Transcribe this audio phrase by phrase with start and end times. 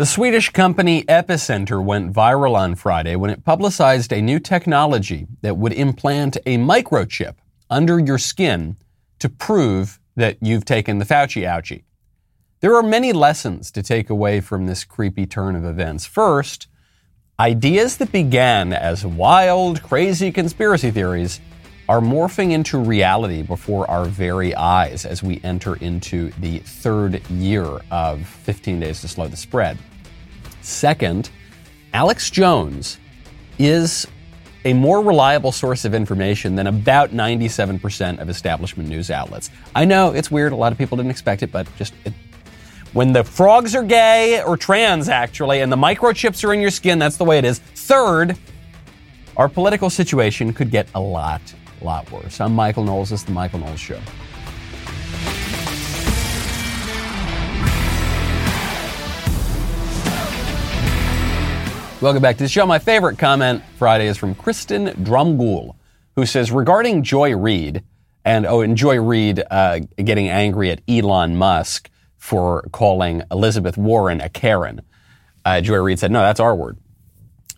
[0.00, 5.58] The Swedish company Epicenter went viral on Friday when it publicized a new technology that
[5.58, 7.34] would implant a microchip
[7.68, 8.78] under your skin
[9.18, 11.82] to prove that you've taken the Fauci ouchie.
[12.60, 16.06] There are many lessons to take away from this creepy turn of events.
[16.06, 16.66] First,
[17.38, 21.42] ideas that began as wild, crazy conspiracy theories
[21.90, 27.66] are morphing into reality before our very eyes as we enter into the third year
[27.90, 29.76] of 15 Days to Slow the Spread.
[30.62, 31.30] Second,
[31.92, 32.98] Alex Jones
[33.58, 34.06] is
[34.64, 39.50] a more reliable source of information than about 97% of establishment news outlets.
[39.74, 42.12] I know it's weird, a lot of people didn't expect it, but just it,
[42.92, 46.98] when the frogs are gay or trans, actually, and the microchips are in your skin,
[46.98, 47.58] that's the way it is.
[47.58, 48.36] Third,
[49.36, 51.40] our political situation could get a lot
[51.82, 52.40] lot worse.
[52.40, 53.10] I'm Michael Knowles.
[53.10, 54.00] This is The Michael Knowles Show.
[62.00, 62.64] Welcome back to the show.
[62.64, 65.74] My favorite comment Friday is from Kristen Drumgool,
[66.16, 67.82] who says regarding Joy Reid,
[68.24, 74.22] and oh, and Joy Reid uh, getting angry at Elon Musk for calling Elizabeth Warren
[74.22, 74.80] a Karen.
[75.44, 76.78] Uh, Joy Reid said, no, that's our word.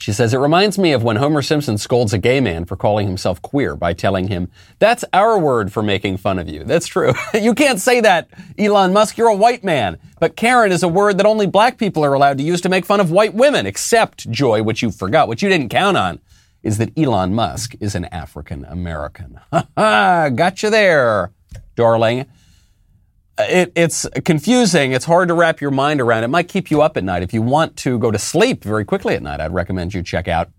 [0.03, 3.07] She says, It reminds me of when Homer Simpson scolds a gay man for calling
[3.07, 4.51] himself queer by telling him,
[4.81, 6.65] That's our word for making fun of you.
[6.67, 7.15] That's true.
[7.35, 8.29] you can't say that,
[8.59, 9.17] Elon Musk.
[9.17, 9.99] You're a white man.
[10.19, 12.85] But Karen is a word that only black people are allowed to use to make
[12.85, 16.19] fun of white women, except, Joy, which you forgot, which you didn't count on,
[16.65, 19.39] is that Elon Musk is an African American.
[19.53, 20.31] Ha ha!
[20.31, 21.31] Got you there,
[21.77, 22.27] darling
[23.49, 24.93] it, it's confusing.
[24.93, 26.25] It's hard to wrap your mind around.
[26.25, 27.23] It might keep you up at night.
[27.23, 30.29] If you want to go to sleep very quickly at night, I'd recommend you check
[30.29, 30.51] out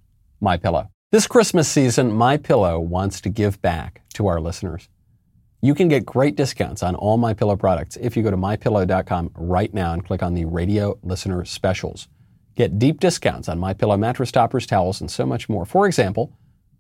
[0.41, 0.89] My Pillow.
[1.11, 4.89] This Christmas season, My Pillow wants to give back to our listeners.
[5.61, 9.31] You can get great discounts on all My Pillow products if you go to mypillow.com
[9.35, 12.07] right now and click on the radio listener specials.
[12.55, 15.65] Get deep discounts on My Pillow mattress toppers, towels, and so much more.
[15.65, 16.33] For example,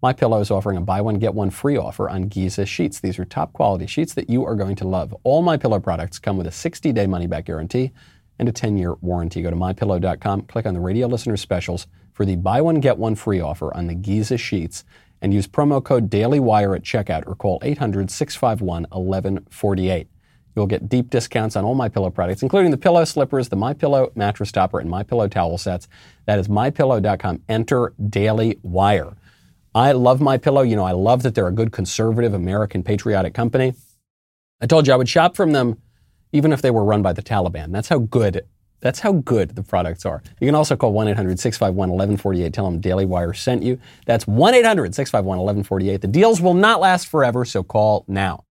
[0.03, 2.99] my Pillow is offering a buy one get one free offer on Giza sheets.
[2.99, 5.15] These are top quality sheets that you are going to love.
[5.23, 7.93] All My Pillow products come with a 60-day money back guarantee
[8.37, 9.41] and a 10-year warranty.
[9.41, 13.15] Go to mypillow.com, click on the radio listener specials for the buy one get one
[13.15, 14.83] free offer on the Giza sheets
[15.21, 20.07] and use promo code DailyWire at checkout or call 800-651-1148.
[20.53, 23.73] You'll get deep discounts on all my pillow products, including the pillow slippers, the My
[23.73, 25.87] Pillow mattress topper, and My Pillow towel sets.
[26.25, 27.43] That is mypillow.com.
[27.47, 29.15] Enter Daily Wire.
[29.75, 30.61] I love my pillow.
[30.61, 33.73] You know, I love that they're a good conservative American patriotic company.
[34.61, 35.81] I told you I would shop from them
[36.31, 37.71] even if they were run by the Taliban.
[37.71, 38.45] That's how good
[38.83, 40.21] that's how good the products are.
[40.41, 42.51] You can also call 1-800-651-1148.
[42.51, 43.79] Tell them Daily Wire sent you.
[44.05, 46.01] That's 1-800-651-1148.
[46.01, 48.43] The deals will not last forever, so call now.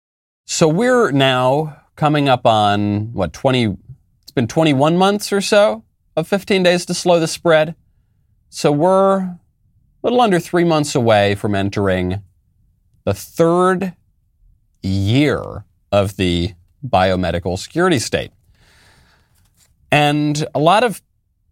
[0.44, 3.76] So we're now coming up on what 20
[4.22, 5.82] it's been 21 months or so
[6.14, 7.74] of 15 days to slow the spread.
[8.50, 9.36] So we're
[10.02, 12.22] little under three months away from entering
[13.04, 13.94] the third
[14.82, 16.54] year of the
[16.86, 18.30] biomedical security state.
[19.92, 21.02] And a lot of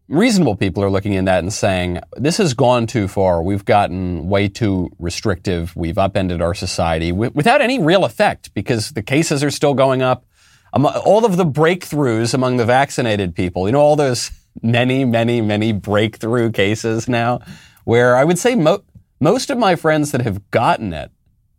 [0.08, 3.42] reasonable people are looking at that and saying, this has gone too far.
[3.42, 5.74] We've gotten way too restrictive.
[5.76, 10.24] We've upended our society without any real effect because the cases are still going up.
[10.72, 14.30] All of the breakthroughs among the vaccinated people, you know, all those
[14.62, 17.40] many, many, many breakthrough cases now
[17.88, 18.84] where I would say mo-
[19.18, 21.10] most of my friends that have gotten it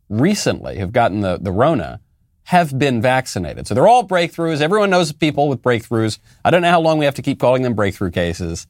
[0.09, 2.01] recently, have gotten the, the Rona,
[2.44, 3.66] have been vaccinated.
[3.66, 4.62] So they're all breakthroughs.
[4.62, 6.19] Everyone knows people with breakthroughs.
[6.45, 8.68] I don't know how long we have to keep calling them breakthrough cases.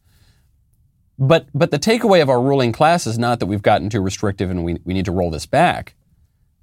[1.17, 4.49] But, but the takeaway of our ruling class is not that we've gotten too restrictive
[4.49, 5.95] and we, we need to roll this back.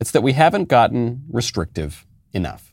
[0.01, 2.73] It's that we haven't gotten restrictive enough.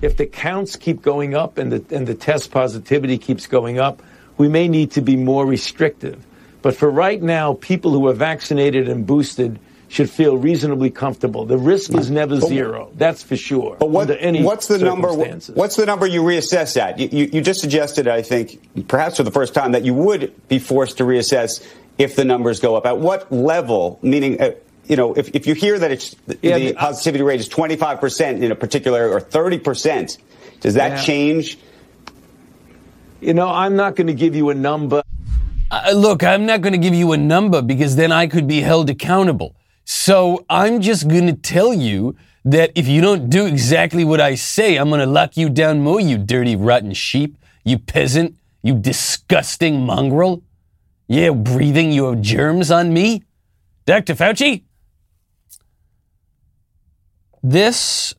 [0.00, 4.02] If the counts keep going up and the, and the test positivity keeps going up,
[4.36, 6.26] we may need to be more restrictive.
[6.62, 9.58] But for right now, people who are vaccinated and boosted
[9.88, 11.44] should feel reasonably comfortable.
[11.44, 12.90] The risk is never but, zero.
[12.94, 13.76] That's for sure.
[13.78, 15.12] But what, what's the number?
[15.12, 16.98] What's the number you reassess at?
[16.98, 20.48] You, you, you, just suggested, I think, perhaps for the first time, that you would
[20.48, 21.62] be forced to reassess
[21.98, 22.86] if the numbers go up.
[22.86, 23.98] At what level?
[24.02, 24.40] Meaning.
[24.40, 24.52] Uh,
[24.88, 28.50] you know, if, if you hear that it's yeah, the positivity rate is 25% in
[28.50, 30.18] a particular area or 30%,
[30.60, 31.02] does that yeah.
[31.02, 31.58] change?
[33.20, 35.04] You know, I'm not going to give you a number.
[35.72, 38.60] Uh, look, I'm not going to give you a number because then I could be
[38.60, 39.56] held accountable.
[39.86, 42.14] So I'm just going to tell you
[42.44, 45.80] that if you don't do exactly what I say, I'm going to lock you down
[45.80, 50.42] more, you dirty, rotten sheep, you peasant, you disgusting mongrel.
[51.08, 53.22] Yeah, breathing your germs on me.
[53.86, 54.14] Dr.
[54.14, 54.64] Fauci?
[57.42, 58.12] This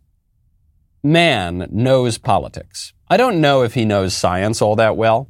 [1.03, 2.93] man knows politics.
[3.09, 5.29] I don't know if he knows science all that well.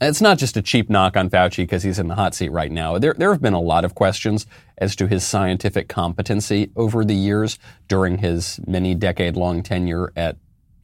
[0.00, 2.70] It's not just a cheap knock on Fauci because he's in the hot seat right
[2.70, 2.98] now.
[2.98, 4.46] There, there have been a lot of questions
[4.78, 7.58] as to his scientific competency over the years
[7.88, 10.36] during his many decade long tenure at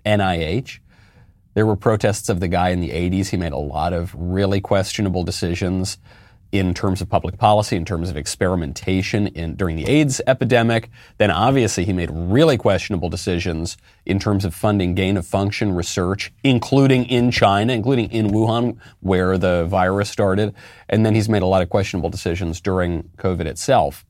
[0.06, 0.78] NIH.
[1.54, 3.28] There were protests of the guy in the 80s.
[3.28, 5.98] He made a lot of really questionable decisions
[6.52, 10.90] in terms of public policy, in terms of experimentation in, during the AIDS epidemic.
[11.16, 16.30] Then obviously he made really questionable decisions in terms of funding gain of function research,
[16.44, 20.54] including in China, including in Wuhan, where the virus started.
[20.90, 24.04] And then he's made a lot of questionable decisions during COVID itself.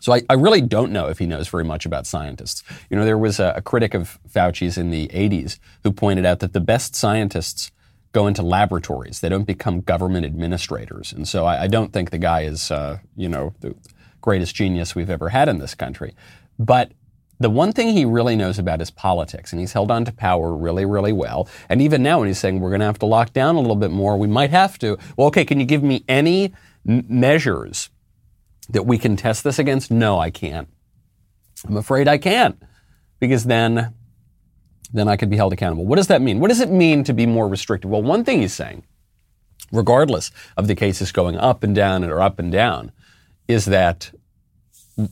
[0.00, 2.62] So I, I, really don't know if he knows very much about scientists.
[2.90, 6.38] You know, there was a, a critic of Fauci's in the 80s who pointed out
[6.40, 7.72] that the best scientists
[8.16, 9.20] go into laboratories.
[9.20, 11.12] They don't become government administrators.
[11.12, 13.74] And so I, I don't think the guy is, uh, you know, the
[14.22, 16.14] greatest genius we've ever had in this country.
[16.58, 16.92] But
[17.38, 20.56] the one thing he really knows about is politics, and he's held on to power
[20.56, 21.46] really, really well.
[21.68, 23.76] And even now, when he's saying we're going to have to lock down a little
[23.76, 24.96] bit more, we might have to.
[25.18, 26.54] Well, okay, can you give me any
[26.88, 27.90] m- measures
[28.70, 29.90] that we can test this against?
[29.90, 30.68] No, I can't.
[31.68, 32.56] I'm afraid I can't,
[33.20, 33.92] because then
[34.92, 35.84] then I could be held accountable.
[35.84, 36.40] What does that mean?
[36.40, 37.90] What does it mean to be more restrictive?
[37.90, 38.84] Well, one thing he's saying,
[39.72, 42.92] regardless of the cases going up and down or up and down,
[43.48, 44.10] is that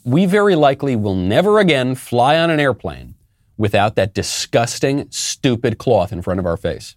[0.04, 3.14] we very likely will never again fly on an airplane
[3.56, 6.96] without that disgusting, stupid cloth in front of our face.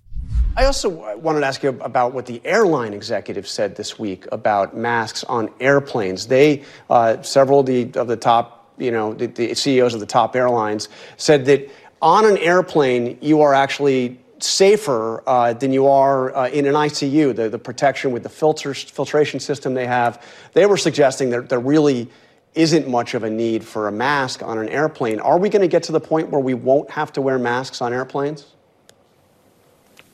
[0.55, 4.75] I also wanted to ask you about what the airline executives said this week about
[4.75, 6.27] masks on airplanes.
[6.27, 10.07] They, uh, several of the, of the top, you know, the, the CEOs of the
[10.07, 11.69] top airlines said that
[12.01, 17.35] on an airplane, you are actually safer uh, than you are uh, in an ICU.
[17.35, 20.23] The, the protection with the filters, filtration system they have,
[20.53, 22.09] they were suggesting that there really
[22.53, 25.19] isn't much of a need for a mask on an airplane.
[25.19, 27.81] Are we going to get to the point where we won't have to wear masks
[27.81, 28.47] on airplanes?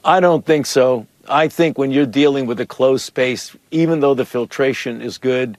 [0.04, 1.08] I don't think so.
[1.30, 5.58] I think when you're dealing with a closed space, even though the filtration is good,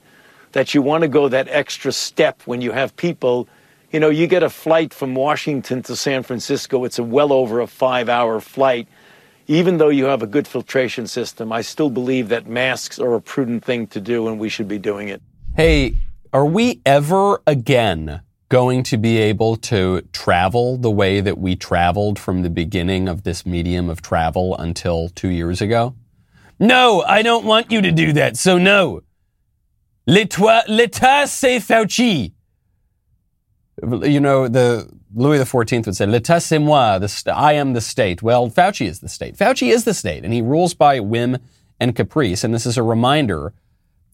[0.52, 3.48] that you want to go that extra step when you have people
[3.94, 7.60] you know, you get a flight from Washington to San Francisco, it's a well over
[7.60, 8.88] a five hour flight.
[9.46, 13.20] Even though you have a good filtration system, I still believe that masks are a
[13.20, 15.22] prudent thing to do and we should be doing it.
[15.56, 15.94] Hey,
[16.32, 22.18] are we ever again going to be able to travel the way that we traveled
[22.18, 25.94] from the beginning of this medium of travel until two years ago?
[26.58, 29.02] No, I don't want you to do that, so no.
[30.08, 32.33] L'État, c'est Fauci
[33.82, 38.22] you know, the Louis XIV would say, "L'état c'est moi," st- I am the state.
[38.22, 39.36] Well, Fauci is the state.
[39.36, 41.38] Fauci is the state, and he rules by whim
[41.80, 42.44] and caprice.
[42.44, 43.52] And this is a reminder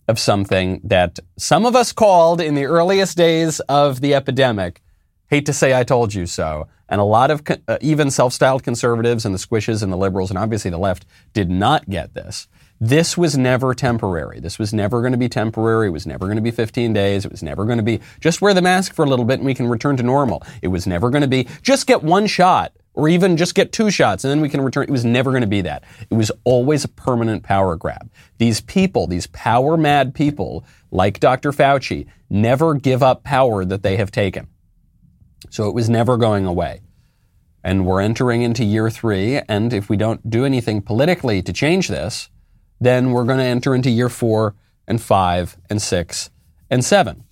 [0.09, 4.83] of something that some of us called in the earliest days of the epidemic.
[5.29, 6.67] Hate to say I told you so.
[6.89, 10.39] And a lot of uh, even self-styled conservatives and the squishes and the liberals and
[10.39, 12.49] obviously the left did not get this.
[12.83, 14.41] This was never temporary.
[14.41, 15.89] This was never going to be temporary.
[15.89, 17.27] It was never going to be 15 days.
[17.27, 19.45] It was never going to be just wear the mask for a little bit and
[19.45, 20.43] we can return to normal.
[20.63, 23.91] It was never going to be just get one shot or even just get two
[23.91, 24.85] shots and then we can return.
[24.85, 25.85] It was never going to be that.
[26.09, 28.11] It was always a permanent power grab.
[28.39, 31.53] These people, these power mad people like Dr.
[31.53, 34.47] Fauci, never give up power that they have taken.
[35.51, 36.81] So it was never going away.
[37.63, 41.89] And we're entering into year three, and if we don't do anything politically to change
[41.89, 42.31] this,
[42.81, 44.55] then we're going to enter into year four
[44.87, 46.31] and five and six
[46.69, 47.25] and seven.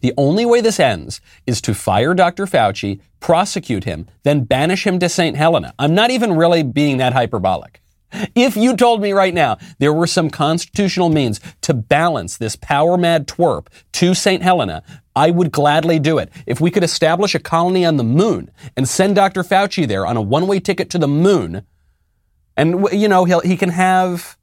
[0.00, 2.46] The only way this ends is to fire Dr.
[2.46, 5.36] Fauci, prosecute him, then banish him to St.
[5.36, 5.74] Helena.
[5.78, 7.80] I'm not even really being that hyperbolic.
[8.34, 12.98] If you told me right now there were some constitutional means to balance this power
[12.98, 14.42] mad twerp to St.
[14.42, 14.82] Helena,
[15.14, 16.30] I would gladly do it.
[16.46, 19.42] If we could establish a colony on the moon and send Dr.
[19.42, 21.64] Fauci there on a one way ticket to the moon,
[22.56, 24.36] and, you know, he he can have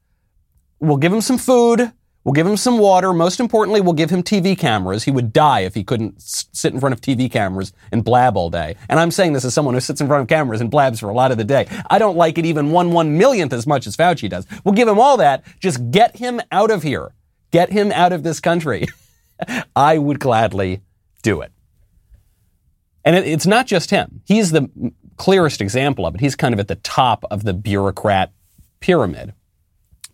[0.79, 1.91] We'll give him some food.
[2.23, 3.13] We'll give him some water.
[3.13, 5.03] Most importantly, we'll give him TV cameras.
[5.03, 8.49] He would die if he couldn't sit in front of TV cameras and blab all
[8.49, 8.75] day.
[8.89, 11.09] And I'm saying this as someone who sits in front of cameras and blabs for
[11.09, 11.67] a lot of the day.
[11.89, 14.45] I don't like it even one one millionth as much as Fauci does.
[14.63, 15.43] We'll give him all that.
[15.59, 17.13] Just get him out of here.
[17.51, 18.85] Get him out of this country.
[19.75, 20.81] I would gladly
[21.23, 21.51] do it.
[23.05, 24.21] And it, it's not just him.
[24.25, 24.69] He's the
[25.17, 26.21] clearest example of it.
[26.21, 28.33] He's kind of at the top of the bureaucrat
[28.81, 29.33] pyramid.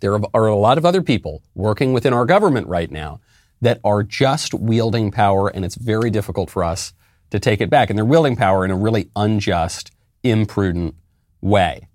[0.06, 3.22] There are a lot of other people working within our government right now
[3.62, 6.94] that are just wielding power, and it's very difficult for us
[7.32, 7.90] to take it back.
[7.90, 9.90] And they're wielding power in a really unjust,
[10.22, 10.94] imprudent
[11.42, 11.88] way.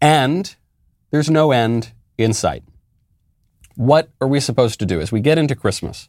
[0.00, 0.56] And
[1.10, 2.62] there's no end in sight.
[3.74, 6.08] What are we supposed to do as we get into Christmas?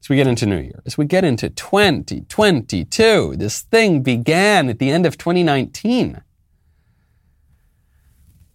[0.00, 4.78] As we get into New Year, as we get into 2022, this thing began at
[4.78, 6.22] the end of 2019.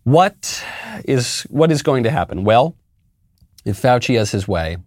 [0.03, 0.63] What
[1.05, 2.43] is, what is going to happen?
[2.43, 2.75] Well,
[3.65, 4.77] if Fauci has his way,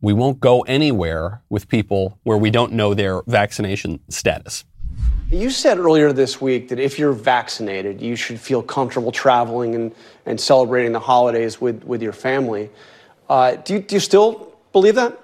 [0.00, 4.64] we won't go anywhere with people where we don't know their vaccination status.
[5.30, 9.94] You said earlier this week that if you're vaccinated, you should feel comfortable traveling and,
[10.24, 12.70] and celebrating the holidays with, with your family.
[13.28, 15.18] Uh, do, you, do you still believe that?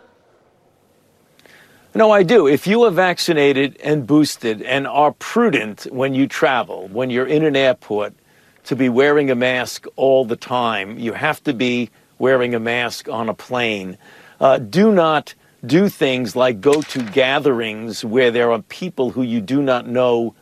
[1.94, 2.46] No, I do.
[2.46, 7.44] If you are vaccinated and boosted and are prudent when you travel, when you're in
[7.44, 8.14] an airport,
[8.64, 13.08] to be wearing a mask all the time, you have to be wearing a mask
[13.08, 13.98] on a plane.
[14.40, 19.40] Uh, do not do things like go to gatherings where there are people who you
[19.40, 20.34] do not know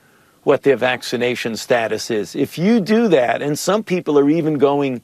[0.42, 2.34] what their vaccination status is.
[2.34, 5.02] If you do that, and some people are even going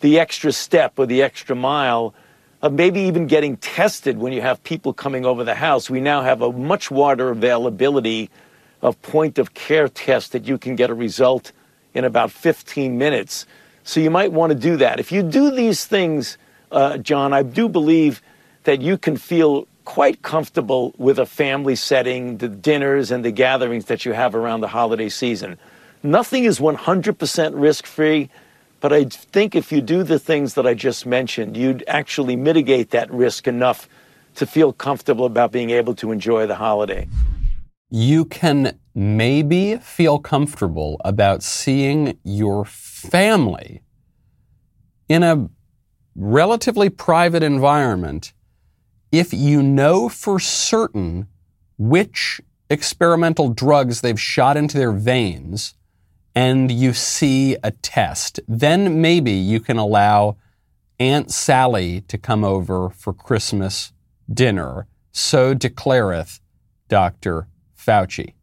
[0.00, 2.14] the extra step or the extra mile,
[2.62, 6.22] of maybe even getting tested when you have people coming over the house, we now
[6.22, 8.30] have a much wider availability
[8.82, 11.52] of point of care tests that you can get a result
[11.96, 13.46] in about 15 minutes.
[13.84, 15.00] So you might want to do that.
[15.00, 16.38] If you do these things,
[16.70, 18.20] uh, John, I do believe
[18.64, 23.86] that you can feel quite comfortable with a family setting, the dinners and the gatherings
[23.86, 25.56] that you have around the holiday season.
[26.02, 28.28] Nothing is 100% risk free,
[28.80, 32.90] but I think if you do the things that I just mentioned, you'd actually mitigate
[32.90, 33.88] that risk enough
[34.34, 37.08] to feel comfortable about being able to enjoy the holiday.
[37.88, 43.82] You can maybe feel comfortable about seeing your family
[45.06, 45.48] in a
[46.14, 48.32] relatively private environment
[49.12, 51.28] if you know for certain
[51.76, 55.74] which experimental drugs they've shot into their veins
[56.34, 60.36] and you see a test, then maybe you can allow
[60.98, 63.92] Aunt Sally to come over for Christmas
[64.32, 64.86] dinner.
[65.12, 66.40] So declareth
[66.88, 67.48] Dr.
[67.78, 68.35] Fauci.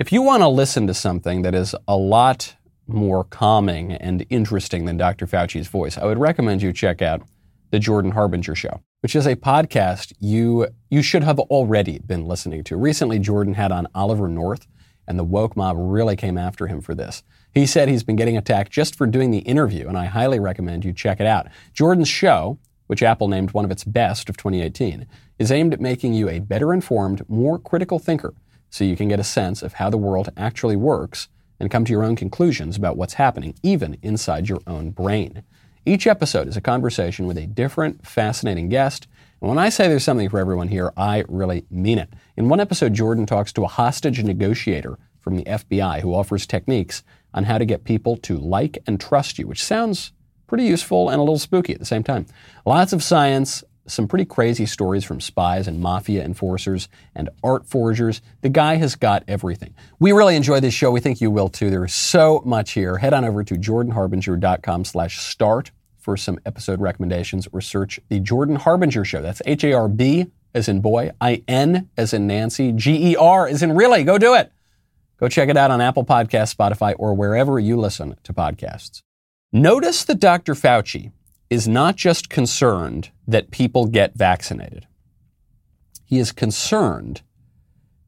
[0.00, 2.56] If you want to listen to something that is a lot
[2.88, 5.28] more calming and interesting than Dr.
[5.28, 7.22] Fauci's voice, I would recommend you check out
[7.70, 12.64] The Jordan Harbinger Show which is a podcast you you should have already been listening
[12.64, 12.76] to.
[12.76, 14.66] Recently, Jordan had on Oliver North,
[15.06, 17.22] and the woke mob really came after him for this.
[17.52, 20.84] He said he's been getting attacked just for doing the interview, and I highly recommend
[20.84, 21.48] you check it out.
[21.72, 25.06] Jordan's show, which Apple named one of its best of 2018,
[25.38, 28.34] is aimed at making you a better informed, more critical thinker
[28.70, 31.92] so you can get a sense of how the world actually works and come to
[31.92, 35.42] your own conclusions about what's happening, even inside your own brain.
[35.84, 39.06] Each episode is a conversation with a different, fascinating guest.
[39.40, 42.12] And when I say there's something for everyone here, I really mean it.
[42.36, 47.02] In one episode, Jordan talks to a hostage negotiator from the FBI who offers techniques
[47.34, 50.12] on how to get people to like and trust you, which sounds
[50.46, 52.26] pretty useful and a little spooky at the same time.
[52.66, 58.22] Lots of science, some pretty crazy stories from spies and mafia enforcers and art forgers.
[58.42, 59.74] The guy has got everything.
[59.98, 60.90] We really enjoy this show.
[60.90, 61.70] We think you will too.
[61.70, 62.98] There's so much here.
[62.98, 68.56] Head on over to jordanharbinger.com slash start for some episode recommendations or search The Jordan
[68.56, 69.22] Harbinger Show.
[69.22, 74.04] That's H-A-R-B as in boy, I-N as in Nancy, G-E-R as in really.
[74.04, 74.52] Go do it.
[75.18, 79.02] Go check it out on Apple Podcasts, Spotify, or wherever you listen to podcasts.
[79.52, 80.54] Notice that Dr.
[80.54, 81.12] Fauci
[81.50, 84.86] is not just concerned that people get vaccinated.
[86.04, 87.22] He is concerned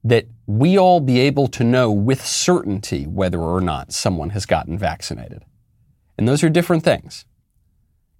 [0.04, 4.78] that we all be able to know with certainty whether or not someone has gotten
[4.78, 5.44] vaccinated.
[6.16, 7.24] And those are different things.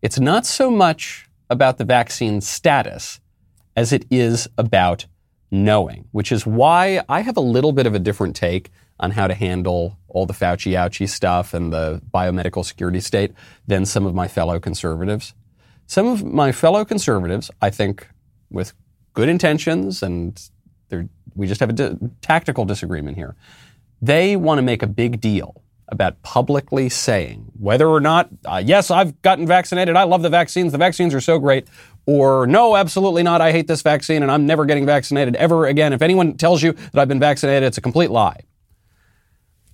[0.00, 3.20] It's not so much about the vaccine status
[3.76, 5.06] as it is about
[5.50, 8.70] knowing, which is why I have a little bit of a different take
[9.02, 13.32] on how to handle all the Fauci ouchie stuff and the biomedical security state
[13.66, 15.34] than some of my fellow conservatives.
[15.86, 18.08] Some of my fellow conservatives, I think,
[18.48, 18.72] with
[19.12, 20.40] good intentions, and
[21.34, 23.34] we just have a di- tactical disagreement here,
[24.00, 28.90] they want to make a big deal about publicly saying whether or not, uh, yes,
[28.90, 31.66] I've gotten vaccinated, I love the vaccines, the vaccines are so great,
[32.06, 35.92] or no, absolutely not, I hate this vaccine and I'm never getting vaccinated ever again.
[35.92, 38.40] If anyone tells you that I've been vaccinated, it's a complete lie.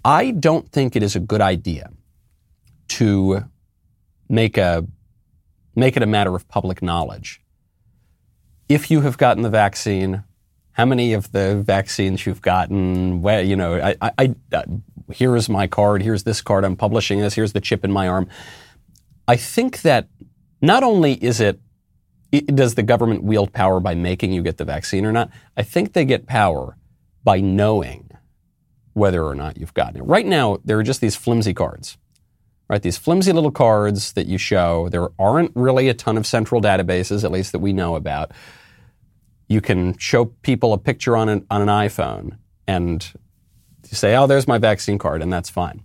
[0.04, 1.90] I don't think it is a good idea
[2.88, 3.44] to
[4.28, 4.86] make a
[5.74, 7.40] make it a matter of public knowledge.
[8.68, 10.24] If you have gotten the vaccine,
[10.72, 14.64] how many of the vaccines you've gotten, where, you know, I, I, I,
[15.12, 18.08] here is my card, here's this card, I'm publishing this, here's the chip in my
[18.08, 18.28] arm.
[19.26, 20.08] I think that
[20.60, 21.60] not only is it,
[22.32, 25.62] it does the government wield power by making you get the vaccine or not, I
[25.62, 26.76] think they get power
[27.24, 28.07] by knowing
[28.98, 30.04] whether or not you've gotten it.
[30.04, 31.96] Right now, there are just these flimsy cards,
[32.68, 32.82] right?
[32.82, 34.88] These flimsy little cards that you show.
[34.90, 38.32] There aren't really a ton of central databases, at least that we know about.
[39.48, 42.36] You can show people a picture on an, on an iPhone
[42.66, 43.06] and
[43.84, 45.82] say, oh, there's my vaccine card, and that's fine.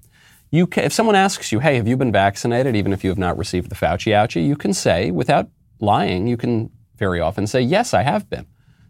[0.51, 3.17] You can, if someone asks you, hey, have you been vaccinated, even if you have
[3.17, 7.62] not received the Fauci ouchie, you can say, without lying, you can very often say,
[7.62, 8.46] yes, I have been.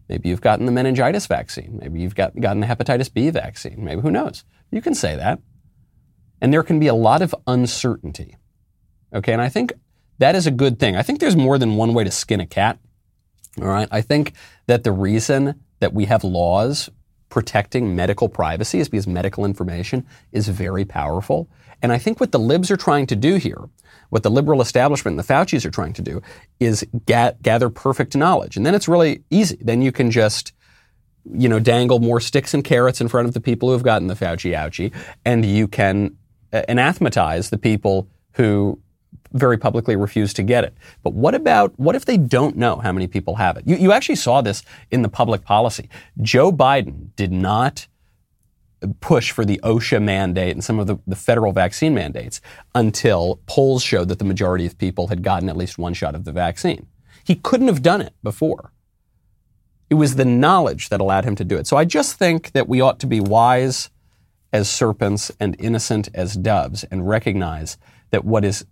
[0.09, 1.79] Maybe you've gotten the meningitis vaccine.
[1.81, 3.83] Maybe you've got, gotten the hepatitis B vaccine.
[3.83, 4.43] Maybe who knows?
[4.71, 5.39] You can say that.
[6.41, 8.35] And there can be a lot of uncertainty.
[9.13, 9.73] Okay, and I think
[10.19, 10.95] that is a good thing.
[10.95, 12.79] I think there's more than one way to skin a cat.
[13.61, 13.87] All right.
[13.91, 14.33] I think
[14.67, 16.89] that the reason that we have laws
[17.29, 21.49] protecting medical privacy is because medical information is very powerful.
[21.81, 23.69] And I think what the libs are trying to do here,
[24.13, 26.21] what the liberal establishment and the Fauci's are trying to do,
[26.59, 28.55] is ga- gather perfect knowledge.
[28.55, 29.57] And then it's really easy.
[29.59, 30.53] Then you can just,
[31.33, 34.07] you know, dangle more sticks and carrots in front of the people who have gotten
[34.07, 34.93] the Fauci ouchie,
[35.25, 36.15] and you can
[36.53, 38.79] uh, anathematize the people who
[39.31, 40.75] very publicly refuse to get it.
[41.01, 43.63] But what about, what if they don't know how many people have it?
[43.65, 45.89] You, you actually saw this in the public policy.
[46.21, 47.87] Joe Biden did not
[48.99, 52.41] push for the OSHA mandate and some of the, the, federal vaccine mandates
[52.75, 56.25] until polls showed that the majority of people had gotten at least one shot of
[56.25, 56.87] the vaccine.
[57.23, 58.71] He couldn't have done it before.
[59.89, 61.67] It was the knowledge that allowed him to do it.
[61.67, 63.89] So I just think that we ought to be wise
[64.51, 67.77] as serpents and innocent as doves and recognize
[68.11, 68.65] that what is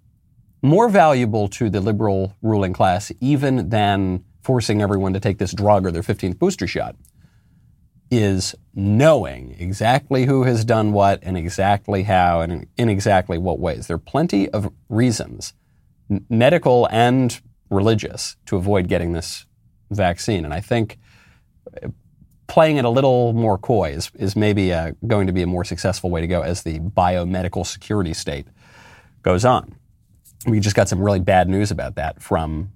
[0.62, 5.86] more valuable to the liberal ruling class even than forcing everyone to take this drug
[5.86, 6.96] or their 15th booster shot
[8.12, 13.88] is knowing exactly who has done what and exactly how and in exactly what ways.
[13.88, 15.54] There are plenty of reasons,
[16.30, 17.40] medical and
[17.70, 19.46] religious, to avoid getting this
[19.90, 20.46] vaccine.
[20.46, 21.00] And I think
[21.82, 21.88] uh,
[22.48, 25.64] playing it a little more coy is, is maybe uh, going to be a more
[25.64, 28.46] successful way to go as the biomedical security state
[29.24, 29.76] goes on
[30.46, 32.72] we just got some really bad news about that from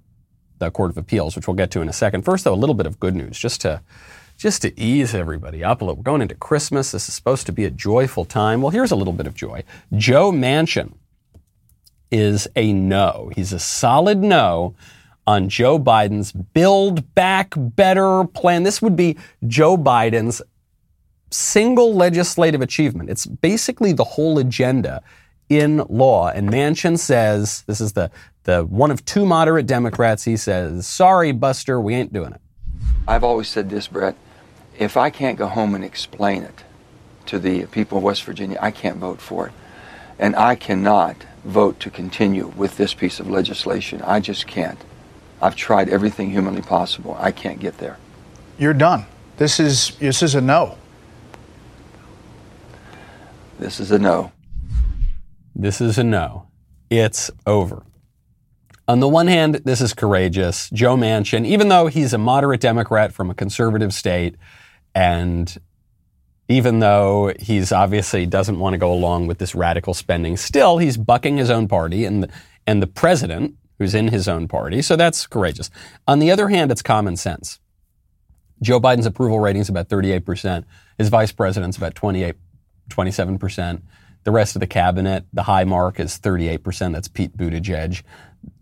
[0.58, 2.22] the Court of Appeals, which we'll get to in a second.
[2.22, 3.82] First, though, a little bit of good news, just to
[4.36, 5.96] just to ease everybody up a little.
[5.96, 6.92] We're going into Christmas.
[6.92, 8.62] This is supposed to be a joyful time.
[8.62, 9.64] Well, here's a little bit of joy.
[9.94, 10.92] Joe Manchin
[12.10, 13.30] is a no.
[13.34, 14.74] He's a solid no
[15.26, 18.62] on Joe Biden's Build Back Better plan.
[18.62, 20.40] This would be Joe Biden's
[21.30, 23.10] single legislative achievement.
[23.10, 25.02] It's basically the whole agenda
[25.48, 26.28] in law.
[26.28, 28.10] And Manchin says, this is the,
[28.44, 32.40] the one of two moderate Democrats, he says, sorry, Buster, we ain't doing it.
[33.08, 34.16] I've always said this, Bret.
[34.78, 36.64] If I can't go home and explain it
[37.26, 39.52] to the people of West Virginia, I can't vote for it.
[40.18, 44.02] And I cannot vote to continue with this piece of legislation.
[44.02, 44.78] I just can't.
[45.40, 47.16] I've tried everything humanly possible.
[47.18, 47.98] I can't get there.
[48.58, 49.06] You're done.
[49.36, 50.78] This is this is a no.
[53.58, 54.32] This is a no.
[55.54, 56.46] This is a no.
[56.90, 57.82] It's over.
[58.88, 60.70] On the one hand, this is courageous.
[60.70, 64.36] Joe Manchin, even though he's a moderate Democrat from a conservative state,
[64.96, 65.58] and
[66.48, 70.96] even though he's obviously doesn't want to go along with this radical spending, still he's
[70.96, 72.30] bucking his own party and the,
[72.66, 74.80] and the president who's in his own party.
[74.80, 75.70] So that's courageous.
[76.08, 77.60] On the other hand, it's common sense.
[78.62, 80.64] Joe Biden's approval rating is about 38%.
[80.96, 82.34] His vice president's about 28,
[82.88, 83.82] 27%.
[84.24, 86.92] The rest of the cabinet, the high mark is 38%.
[86.94, 88.02] That's Pete Buttigieg.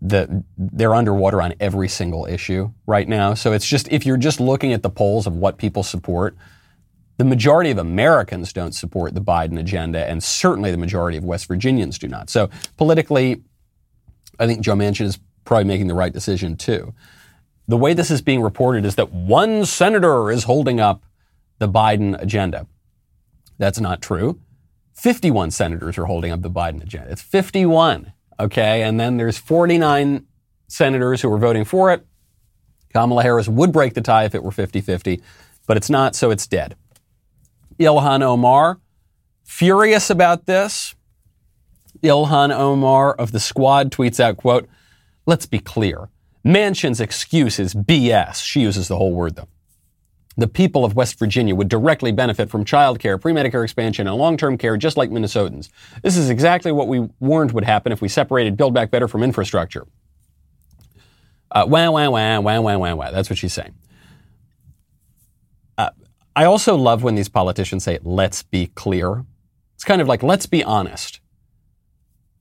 [0.01, 3.33] The, they're underwater on every single issue right now.
[3.33, 6.35] So it's just, if you're just looking at the polls of what people support,
[7.17, 11.47] the majority of Americans don't support the Biden agenda, and certainly the majority of West
[11.47, 12.29] Virginians do not.
[12.29, 13.41] So politically,
[14.39, 16.93] I think Joe Manchin is probably making the right decision too.
[17.67, 21.03] The way this is being reported is that one senator is holding up
[21.59, 22.67] the Biden agenda.
[23.57, 24.39] That's not true.
[24.93, 27.09] 51 senators are holding up the Biden agenda.
[27.11, 28.13] It's 51.
[28.39, 28.83] Okay.
[28.83, 30.25] And then there's 49
[30.67, 32.05] senators who are voting for it.
[32.93, 35.21] Kamala Harris would break the tie if it were 50 50,
[35.67, 36.75] but it's not, so it's dead.
[37.77, 38.79] Ilhan Omar,
[39.43, 40.95] furious about this.
[42.01, 44.69] Ilhan Omar of the squad tweets out, quote,
[45.25, 46.09] let's be clear.
[46.45, 48.41] Manchin's excuse is BS.
[48.41, 49.49] She uses the whole word though
[50.37, 54.57] the people of West Virginia would directly benefit from child care, pre-Medicare expansion, and long-term
[54.57, 55.69] care just like Minnesotans.
[56.03, 59.23] This is exactly what we warned would happen if we separated Build Back Better from
[59.23, 59.85] infrastructure.
[61.51, 63.11] Uh, wah, wah, wah, wah, wah, wah, wah.
[63.11, 63.73] That's what she's saying.
[65.77, 65.91] Uh,
[66.35, 69.23] I also love when these politicians say, let's be clear.
[69.75, 71.21] It's kind of like, let's be honest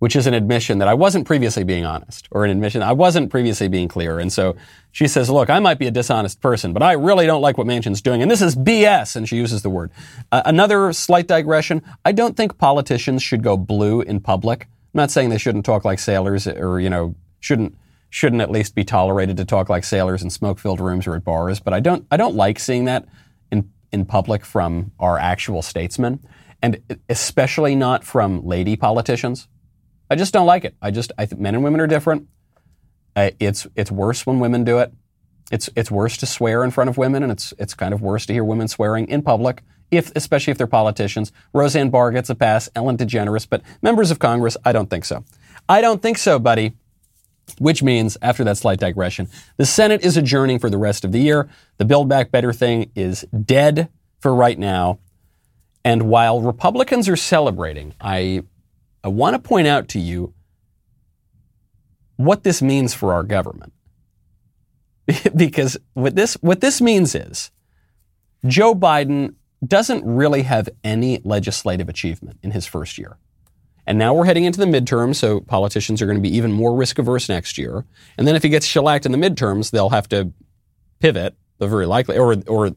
[0.04, 3.30] which is an admission that I wasn't previously being honest, or an admission I wasn't
[3.30, 4.18] previously being clear.
[4.18, 4.54] And so
[4.92, 7.66] she says, look, I might be a dishonest person, but I really don't like what
[7.66, 9.90] Manchin's doing, and this is BS, and she uses the word.
[10.30, 14.64] Uh, another slight digression, I don't think politicians should go blue in public.
[14.92, 17.74] I'm not saying they shouldn't talk like sailors, or, you know, shouldn't
[18.10, 21.60] shouldn't at least be tolerated to talk like sailors in smoke-filled rooms or at bars,
[21.60, 23.08] but I don't I don't like seeing that
[23.50, 26.20] in in public from our actual statesmen.
[26.60, 29.48] and especially not from lady politicians.
[30.10, 30.74] I just don't like it.
[30.82, 32.28] I just I think men and women are different.
[33.16, 34.92] It's it's worse when women do it.
[35.50, 38.26] It's it's worse to swear in front of women, and it's it's kind of worse
[38.26, 41.32] to hear women swearing in public, if especially if they're politicians.
[41.52, 45.24] Roseanne Barr gets a pass, Ellen DeGeneres, but members of Congress, I don't think so.
[45.68, 46.74] I don't think so, buddy.
[47.58, 51.20] Which means, after that slight digression, the Senate is adjourning for the rest of the
[51.20, 51.50] year.
[51.76, 53.90] The Build Back Better thing is dead
[54.20, 54.98] for right now.
[55.84, 58.44] And while Republicans are celebrating, I,
[59.04, 60.32] I want to point out to you
[62.16, 63.72] what this means for our government.
[65.36, 67.50] because what this, what this means is
[68.46, 73.18] Joe Biden doesn't really have any legislative achievement in his first year.
[73.86, 76.74] And now we're heading into the midterms, so politicians are going to be even more
[76.74, 77.84] risk averse next year.
[78.16, 80.32] And then if he gets shellacked in the midterms, they'll have to
[81.00, 82.70] pivot, very likely, or, or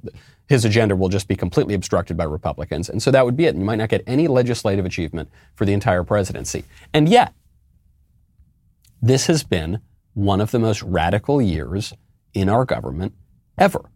[0.47, 2.89] his agenda will just be completely obstructed by Republicans.
[2.89, 3.55] And so that would be it.
[3.55, 6.63] You might not get any legislative achievement for the entire presidency.
[6.93, 7.33] And yet,
[9.01, 9.79] this has been
[10.13, 11.93] one of the most radical years
[12.33, 13.13] in our government
[13.57, 13.89] ever.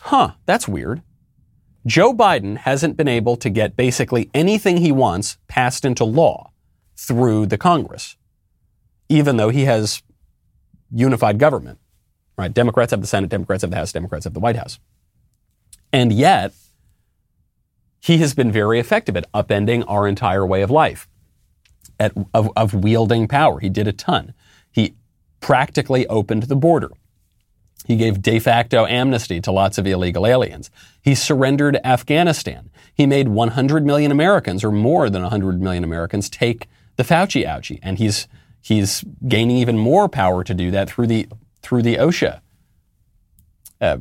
[0.00, 1.02] Huh, that's weird.
[1.86, 6.50] Joe Biden hasn't been able to get basically anything he wants passed into law
[6.96, 8.16] through the Congress,
[9.08, 10.02] even though he has
[10.92, 11.78] unified government.
[12.36, 12.52] Right?
[12.52, 14.78] Democrats have the Senate, Democrats have the House, Democrats have the White House.
[15.96, 16.52] And yet,
[18.00, 21.08] he has been very effective at upending our entire way of life,
[21.98, 23.60] at, of, of wielding power.
[23.60, 24.34] He did a ton.
[24.70, 24.94] He
[25.40, 26.90] practically opened the border.
[27.86, 30.70] He gave de facto amnesty to lots of illegal aliens.
[31.00, 32.68] He surrendered Afghanistan.
[32.94, 37.78] He made 100 million Americans, or more than 100 million Americans, take the Fauci ouchie.
[37.82, 38.28] And he's,
[38.60, 41.26] he's gaining even more power to do that through the,
[41.62, 42.42] through the OSHA
[43.80, 43.96] uh,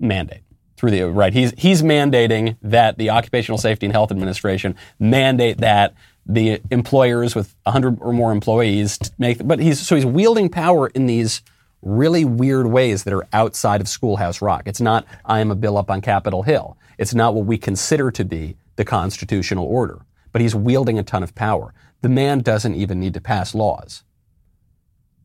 [0.00, 0.44] mandate
[0.78, 1.32] through the right.
[1.32, 7.54] He's he's mandating that the Occupational Safety and Health Administration mandate that the employers with
[7.64, 9.46] 100 or more employees make.
[9.46, 11.42] But he's so he's wielding power in these
[11.82, 14.62] really weird ways that are outside of Schoolhouse Rock.
[14.66, 16.78] It's not I am a bill up on Capitol Hill.
[16.96, 20.04] It's not what we consider to be the constitutional order.
[20.30, 21.74] But he's wielding a ton of power.
[22.02, 24.04] The man doesn't even need to pass laws.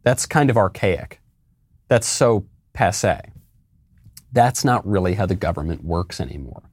[0.01, 1.19] That's kind of archaic.
[1.87, 3.21] That's so passe.
[4.33, 6.63] That's not really how the government works anymore.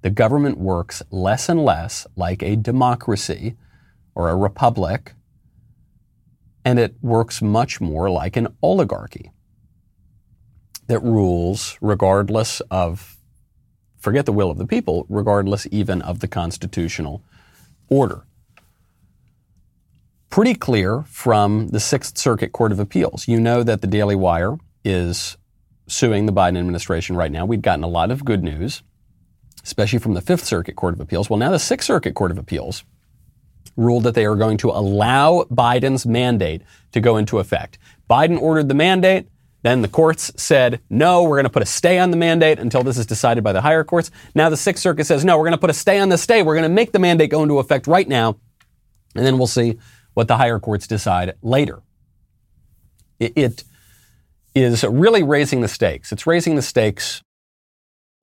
[0.00, 3.56] The government works less and less like a democracy
[4.14, 5.12] or a republic,
[6.64, 9.30] and it works much more like an oligarchy
[10.86, 13.18] that rules regardless of,
[13.98, 17.22] forget the will of the people, regardless even of the constitutional
[17.88, 18.24] order.
[20.30, 23.28] Pretty clear from the Sixth Circuit Court of Appeals.
[23.28, 25.36] You know that the Daily Wire is
[25.92, 27.44] suing the Biden administration right now.
[27.44, 28.82] We'd gotten a lot of good news,
[29.62, 31.28] especially from the Fifth Circuit Court of Appeals.
[31.28, 32.84] Well, now the Sixth Circuit Court of Appeals
[33.76, 37.78] ruled that they are going to allow Biden's mandate to go into effect.
[38.08, 39.28] Biden ordered the mandate.
[39.62, 42.82] Then the courts said, no, we're going to put a stay on the mandate until
[42.82, 44.10] this is decided by the higher courts.
[44.34, 46.42] Now the Sixth Circuit says, no, we're going to put a stay on the stay.
[46.42, 48.38] We're going to make the mandate go into effect right now.
[49.14, 49.78] And then we'll see
[50.14, 51.80] what the higher courts decide later.
[53.20, 53.64] It, it
[54.54, 56.12] is really raising the stakes.
[56.12, 57.22] It's raising the stakes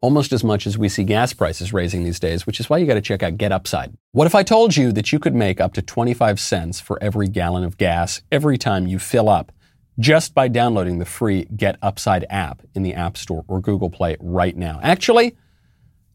[0.02, 2.86] almost as much as we see gas prices raising these days, which is why you
[2.86, 3.94] got to check out Get Upside.
[4.12, 7.28] What if I told you that you could make up to 25 cents for every
[7.28, 9.52] gallon of gas every time you fill up
[10.00, 14.16] just by downloading the free Get Upside app in the App Store or Google Play
[14.20, 14.80] right now?
[14.82, 15.36] Actually,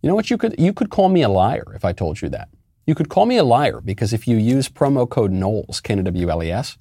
[0.00, 2.29] you know what you could you could call me a liar if I told you
[2.31, 2.48] that.
[2.87, 6.77] You could call me a liar because if you use promo code Knowles, K-N-W-L-E-S,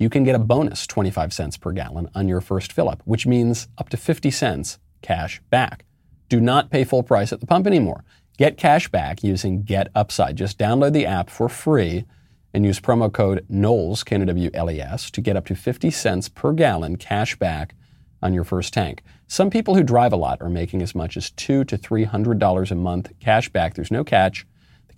[0.00, 3.26] you can get a bonus 25 cents per gallon on your first fill up, which
[3.26, 5.84] means up to 50 cents cash back.
[6.30, 8.02] Do not pay full price at the pump anymore.
[8.38, 10.36] Get cash back using Get Upside.
[10.36, 12.06] Just download the app for free
[12.54, 17.36] and use promo code Knowles, K-N-W-L-E-S, to get up to 50 cents per gallon cash
[17.36, 17.74] back
[18.22, 19.02] on your first tank.
[19.26, 22.38] Some people who drive a lot are making as much as two to three hundred
[22.38, 23.74] dollars a month cash back.
[23.74, 24.46] There's no catch.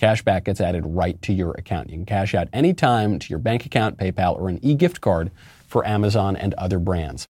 [0.02, 1.88] The cash back gets added right to your account.
[1.88, 5.30] You can cash out anytime to your bank account, PayPal, or an e-gift card
[5.68, 7.28] for Amazon and other brands.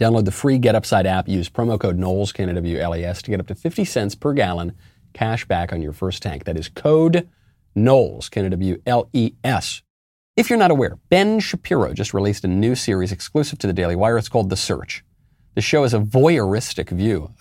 [0.00, 1.28] Download the free Get Upside app.
[1.28, 4.72] Use promo code Knowles, K-N-W-L-E-S, to get up to 50 cents per gallon
[5.12, 6.44] cash back on your first tank.
[6.44, 7.28] That is code
[7.74, 9.82] Knowles, K-N-W-L-E-S.
[10.36, 13.94] If you're not aware, Ben Shapiro just released a new series exclusive to the Daily
[13.94, 14.16] Wire.
[14.16, 15.04] It's called The Search.
[15.54, 17.34] The show is a voyeuristic view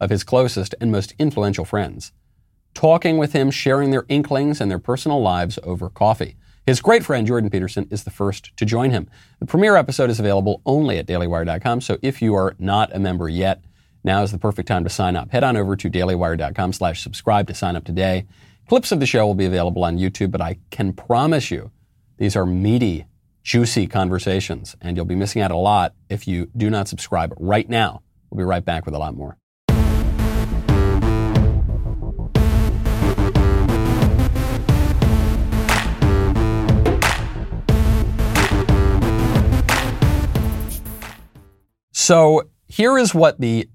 [0.00, 2.10] of his closest and most influential friends
[2.76, 6.36] talking with him, sharing their inklings and their personal lives over coffee.
[6.66, 9.08] His great friend Jordan Peterson is the first to join him.
[9.40, 13.28] The premiere episode is available only at dailywire.com, so if you are not a member
[13.28, 13.64] yet,
[14.04, 15.30] now is the perfect time to sign up.
[15.30, 18.26] Head on over to dailywire.com slash subscribe to sign up today.
[18.68, 21.70] Clips of the show will be available on YouTube, but I can promise you
[22.18, 23.06] these are meaty,
[23.42, 27.68] juicy conversations, and you'll be missing out a lot if you do not subscribe right
[27.68, 28.02] now.
[28.30, 29.38] We'll be right back with a lot more.
[42.06, 43.68] So here is what the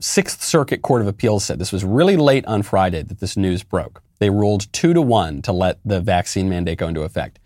[0.00, 1.58] Sixth Circuit Court of Appeals said.
[1.58, 4.00] This was really late on Friday that this news broke.
[4.20, 7.40] They ruled two to one to let the vaccine mandate go into effect.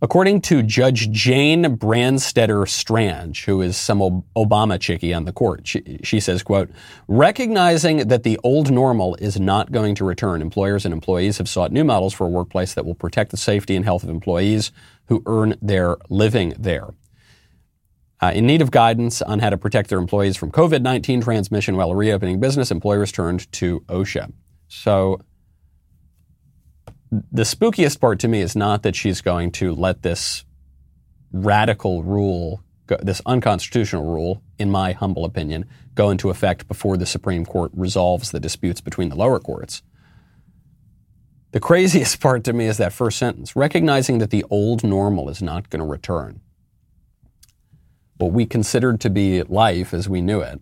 [0.00, 6.00] According to Judge Jane Branstetter Stranch, who is some Obama chickie on the court, she,
[6.02, 6.70] she, says, quote,
[7.06, 11.72] recognizing that the old normal is not going to return, employers and employees have sought
[11.72, 14.72] new models for a workplace that will protect the safety and health of employees
[15.08, 16.94] who earn their living there.
[18.20, 21.76] Uh, in need of guidance on how to protect their employees from COVID 19 transmission
[21.76, 24.32] while reopening business, employers turned to OSHA.
[24.68, 25.20] So,
[27.10, 30.44] the spookiest part to me is not that she's going to let this
[31.32, 37.06] radical rule, go, this unconstitutional rule, in my humble opinion, go into effect before the
[37.06, 39.82] Supreme Court resolves the disputes between the lower courts.
[41.52, 45.42] The craziest part to me is that first sentence recognizing that the old normal is
[45.42, 46.40] not going to return
[48.18, 50.60] what we considered to be life as we knew it,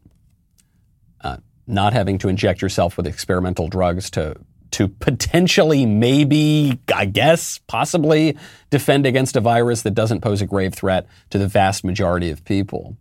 [1.23, 1.37] uh,
[1.67, 4.37] not having to inject yourself with experimental drugs to
[4.73, 8.37] to potentially, maybe, I guess, possibly
[8.71, 12.45] defend against a virus that doesn't pose a grave threat to the vast majority of
[12.45, 12.97] people.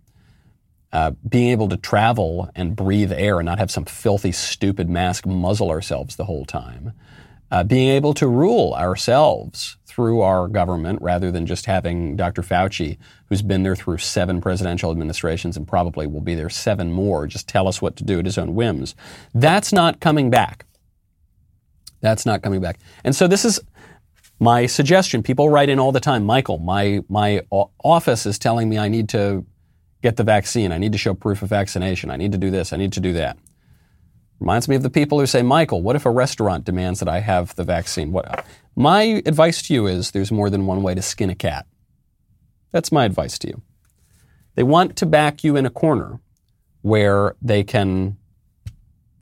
[0.93, 5.25] Uh, being able to travel and breathe air and not have some filthy, stupid mask
[5.25, 6.91] muzzle ourselves the whole time.
[7.51, 12.41] Uh, being able to rule ourselves through our government rather than just having Dr.
[12.41, 17.27] Fauci, who's been there through seven presidential administrations and probably will be there seven more,
[17.27, 18.95] just tell us what to do at his own whims.
[19.33, 20.65] That's not coming back.
[21.99, 22.79] That's not coming back.
[23.03, 23.59] And so this is
[24.39, 25.21] my suggestion.
[25.21, 27.41] People write in all the time, Michael, my, my
[27.83, 29.45] office is telling me I need to
[30.01, 30.71] get the vaccine.
[30.71, 32.09] I need to show proof of vaccination.
[32.09, 32.71] I need to do this.
[32.73, 33.37] I need to do that.
[34.41, 37.19] Reminds me of the people who say, Michael, what if a restaurant demands that I
[37.19, 38.11] have the vaccine?
[38.11, 38.43] What?
[38.75, 41.67] My advice to you is there's more than one way to skin a cat.
[42.71, 43.61] That's my advice to you.
[44.55, 46.19] They want to back you in a corner
[46.81, 48.17] where they can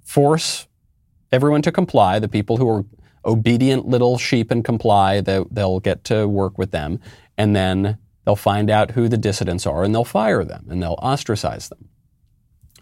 [0.06, 0.70] force
[1.34, 2.20] everyone to comply.
[2.20, 2.86] The people who are
[3.26, 7.02] obedient little sheep and comply, they, they'll get to work with them.
[7.38, 11.00] And then they'll find out who the dissidents are and they'll fire them and they'll
[11.02, 11.89] ostracize them.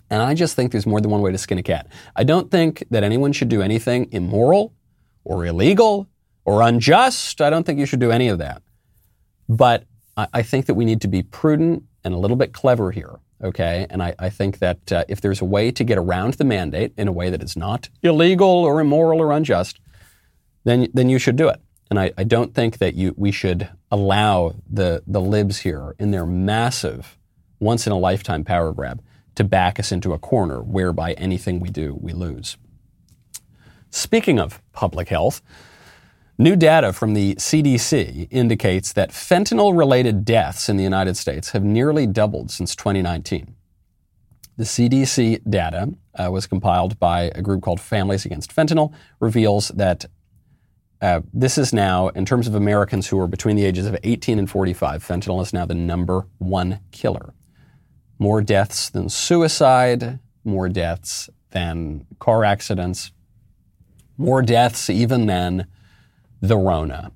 [0.10, 1.88] And I just think there's more than one way to skin a cat.
[2.15, 4.74] I don't think that anyone should do anything immoral
[5.24, 6.08] or illegal
[6.46, 7.41] or unjust.
[7.41, 8.62] I don't think you should do any of that.
[9.50, 9.84] But
[10.15, 13.20] I, I think that we need to be prudent and a little bit clever here.
[13.43, 13.86] Okay.
[13.89, 16.93] And I, I think that uh, if there's a way to get around the mandate
[16.98, 19.80] in a way that is not illegal or immoral or unjust,
[20.63, 21.62] then, then you should do it.
[21.89, 26.12] And I, I don't think that you, we should allow the, the libs here in
[26.12, 27.17] their massive,
[27.60, 29.02] once in a lifetime power grab
[29.38, 32.58] to back us into a corner whereby anything we do, we lose.
[33.89, 35.41] Speaking of public health,
[36.38, 41.63] new data from the CDC indicates that fentanyl related deaths in the United States have
[41.63, 43.56] nearly doubled since 2019.
[44.58, 50.06] The CDC data uh, was compiled by a group called Families Against Fentanyl, reveals that
[51.00, 54.39] uh, this is now, in terms of Americans who are between the ages of 18
[54.39, 57.36] and 45, fentanyl is now the number one killer
[58.19, 63.12] more deaths than suicide, more deaths than car accidents,
[64.17, 65.67] more deaths even than
[66.41, 67.12] the Rona.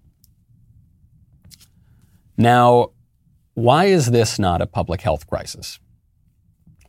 [2.38, 2.92] Now,
[3.54, 5.80] why is this not a public health crisis?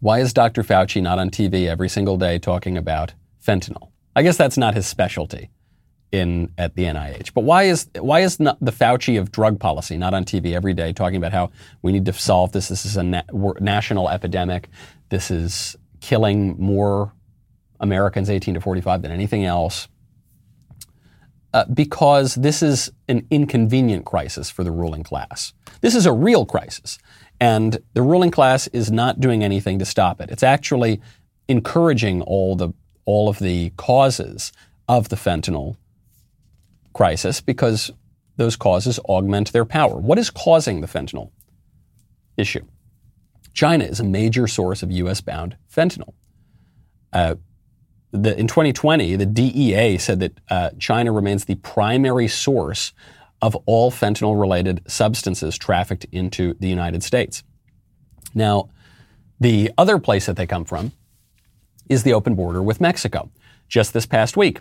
[0.01, 0.63] Why is Dr.
[0.63, 3.91] Fauci not on TV every single day talking about fentanyl?
[4.17, 5.51] I guess that's not his specialty
[6.13, 7.33] in at the NIH.
[7.33, 10.93] But why is why is the Fauci of drug policy not on TV every day
[10.93, 12.69] talking about how we need to solve this?
[12.69, 13.23] This is a na-
[13.61, 14.69] national epidemic.
[15.09, 17.13] This is killing more
[17.81, 19.89] Americans 18 to 45 than anything else.
[21.55, 25.53] Uh, because this is an inconvenient crisis for the ruling class.
[25.83, 26.99] This is a real crisis.
[27.41, 30.31] And the ruling class is not doing anything to stop it.
[30.31, 31.01] It's actually
[31.49, 32.71] encouraging all the
[33.05, 34.53] all of the causes
[34.89, 35.77] of the fentanyl
[36.93, 37.91] crisis because
[38.37, 39.97] those causes augment their power.
[39.97, 41.31] What is causing the fentanyl
[42.37, 42.65] issue?
[43.55, 45.21] China is a major source of U.S.
[45.21, 46.15] bound fentanyl.
[47.13, 47.37] Uh,
[48.11, 52.93] the, in 2020, the DEA said that uh, China remains the primary source
[53.41, 57.43] of all fentanyl related substances trafficked into the United States.
[58.35, 58.71] Now,
[59.41, 60.93] the other place that they come from
[61.89, 63.31] is the open border with Mexico.
[63.69, 64.61] Just this past week,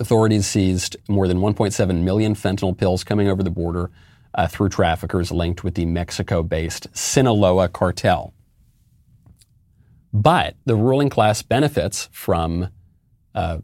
[0.00, 3.90] Authorities seized more than 1.7 million fentanyl pills coming over the border
[4.34, 8.34] uh, through traffickers linked with the Mexico based Sinaloa cartel.
[10.12, 12.68] But the ruling class benefits from
[13.34, 13.58] uh,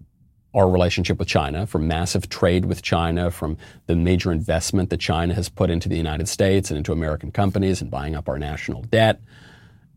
[0.52, 5.34] our relationship with China, from massive trade with China, from the major investment that China
[5.34, 8.82] has put into the United States and into American companies and buying up our national
[8.82, 9.20] debt.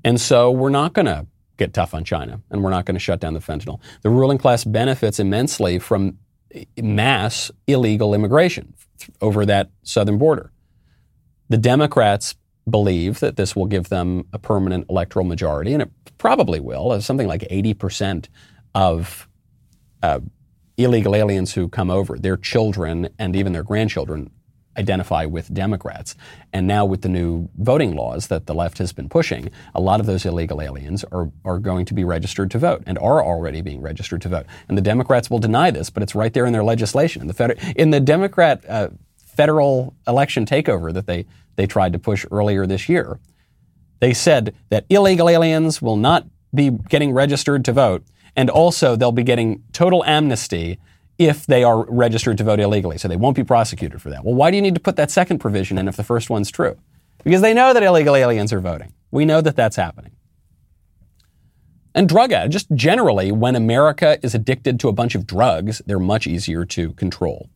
[0.04, 1.26] And so we're not going to
[1.58, 3.80] get tough on China and we're not going to shut down the fentanyl.
[4.02, 6.18] The ruling class benefits immensely from
[6.82, 8.74] mass illegal immigration
[9.22, 10.52] over that southern border.
[11.50, 12.36] The Democrats
[12.70, 17.28] believe that this will give them a permanent electoral majority, and it probably will, something
[17.28, 18.28] like 80%
[18.74, 19.28] of
[20.02, 20.20] uh,
[20.78, 24.32] illegal aliens who come over, their children and even their grandchildren
[24.78, 26.16] identify with Democrats.
[26.52, 30.00] And now with the new voting laws that the left has been pushing, a lot
[30.00, 33.62] of those illegal aliens are, are going to be registered to vote and are already
[33.62, 34.46] being registered to vote.
[34.68, 37.22] And the Democrats will deny this, but it's right there in their legislation.
[37.22, 42.00] In the, feder- in the Democrat uh, federal election takeover that they, they tried to
[42.00, 43.20] push earlier this year,
[44.00, 48.04] they said that illegal aliens will not be getting registered to vote
[48.36, 50.80] and also, they'll be getting total amnesty
[51.28, 52.98] if they are registered to vote illegally.
[52.98, 54.24] So they won't be prosecuted for that.
[54.24, 56.52] Well, why do you need to put that second provision in if the first one's
[56.52, 56.78] true?
[57.24, 58.94] Because they know that illegal aliens are voting.
[59.12, 60.12] We know that that's happening.
[61.96, 66.00] And drug addicts, just generally, when America is addicted to a bunch of drugs, they're
[66.00, 67.50] much easier to control.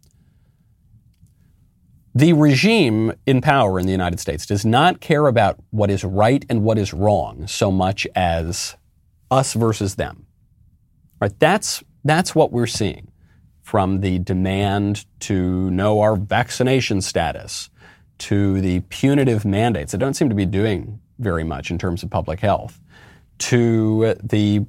[2.14, 6.46] The regime in power in the United States does not care about what is right
[6.50, 8.76] and what is wrong so much as
[9.30, 10.26] us versus them.
[11.20, 11.38] Right?
[11.40, 13.12] That's, that's what we're seeing
[13.68, 17.70] from the demand to know our vaccination status
[18.18, 22.10] to the punitive mandates that don't seem to be doing very much in terms of
[22.10, 22.80] public health
[23.38, 24.66] to the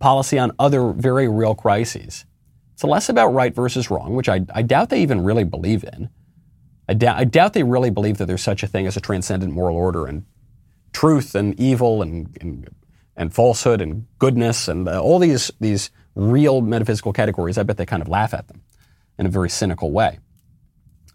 [0.00, 2.24] policy on other very real crises.
[2.72, 6.10] It's less about right versus wrong, which I, I doubt they even really believe in.
[6.88, 9.52] I, da- I doubt they really believe that there's such a thing as a transcendent
[9.52, 10.24] moral order and
[10.92, 12.68] truth and evil and, and
[13.16, 18.02] and falsehood and goodness and all these, these real metaphysical categories, I bet they kind
[18.02, 18.62] of laugh at them
[19.18, 20.18] in a very cynical way.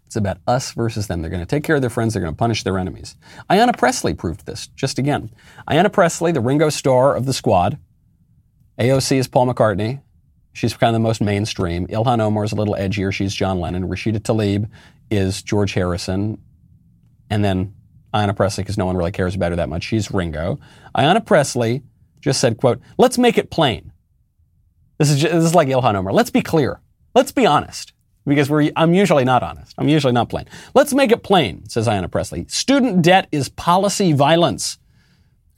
[0.06, 1.22] It's about us versus them.
[1.22, 2.14] They're going to take care of their friends.
[2.14, 3.14] They're going to punish their enemies.
[3.48, 5.30] Ayanna Pressley proved this just again.
[5.68, 7.78] Ayanna Pressley, the Ringo Starr of the squad.
[8.78, 10.02] AOC is Paul McCartney.
[10.52, 11.86] She's kind of the most mainstream.
[11.86, 13.12] Ilhan Omar is a little edgier.
[13.12, 13.88] She's John Lennon.
[13.88, 14.68] Rashida Tlaib
[15.12, 16.42] is George Harrison.
[17.28, 17.74] And then
[18.12, 19.84] Ayanna Pressley, because no one really cares about her that much.
[19.84, 20.58] She's Ringo.
[20.96, 21.84] Ayanna Pressley
[22.20, 23.89] just said, quote, let's make it plain.
[25.00, 26.12] This is, just, this is like Ilhan Omar.
[26.12, 26.78] Let's be clear.
[27.14, 27.94] Let's be honest.
[28.26, 29.74] Because we're, I'm usually not honest.
[29.78, 30.44] I'm usually not plain.
[30.74, 32.44] Let's make it plain, says Ayanna Pressley.
[32.48, 34.76] Student debt is policy violence.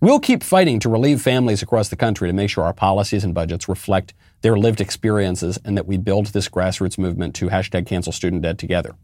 [0.00, 3.34] We'll keep fighting to relieve families across the country to make sure our policies and
[3.34, 8.12] budgets reflect their lived experiences and that we build this grassroots movement to hashtag cancel
[8.12, 8.94] student debt together.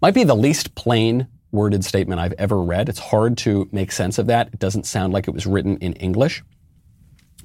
[0.00, 2.88] Might be the least plain worded statement I've ever read.
[2.88, 4.50] It's hard to make sense of that.
[4.52, 6.44] It doesn't sound like it was written in English.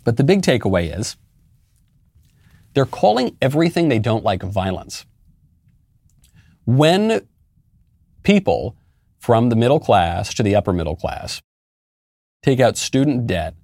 [0.07, 1.17] But the big takeaway is
[2.73, 5.05] they're calling everything they don't like violence.
[6.63, 7.27] When
[8.23, 8.77] people
[9.19, 11.41] from the middle class to the upper middle class
[12.41, 13.55] take out student debt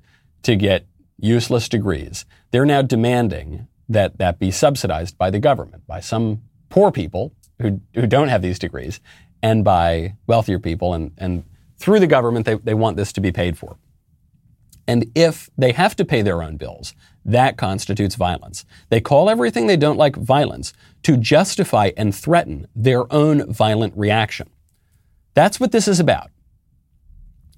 [0.42, 0.86] to get
[1.18, 6.92] useless degrees, they're now demanding that that be subsidized by the government, by some poor
[6.92, 9.00] people who, who don't have these degrees,
[9.42, 10.94] and by wealthier people.
[10.94, 11.46] And, and
[11.78, 13.78] through the government, they, they want this to be paid for.
[14.88, 16.94] And if they have to pay their own bills,
[17.26, 18.66] that constitutes violence.
[18.90, 24.50] They call everything they don't like violence to justify and threaten their own violent reaction.
[25.34, 26.32] That's what this is about.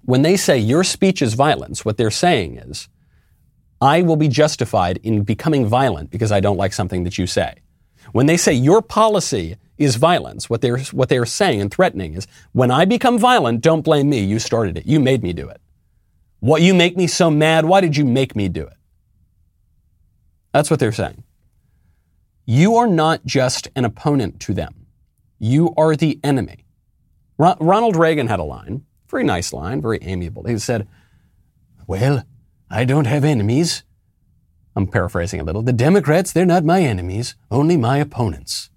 [0.03, 2.89] When they say your speech is violence, what they're saying is,
[3.81, 7.55] I will be justified in becoming violent because I don't like something that you say.
[8.11, 10.49] When they say your policy is violence.
[10.49, 14.19] What they're, what they're saying and threatening is when I become violent, don't blame me.
[14.19, 14.85] You started it.
[14.85, 15.61] You made me do it.
[16.45, 17.65] What you make me so mad?
[17.65, 18.77] Why did you make me do it?
[20.53, 21.23] That's what they're saying.
[22.45, 24.85] You are not just an opponent to them.
[25.39, 26.65] You are the enemy.
[27.39, 30.43] Ro- Ronald Reagan had a line, very nice line, very amiable.
[30.43, 30.87] He said,
[31.87, 32.23] Well,
[32.69, 33.81] I don't have enemies.
[34.75, 35.63] I'm paraphrasing a little.
[35.63, 38.69] The Democrats, they're not my enemies, only my opponents.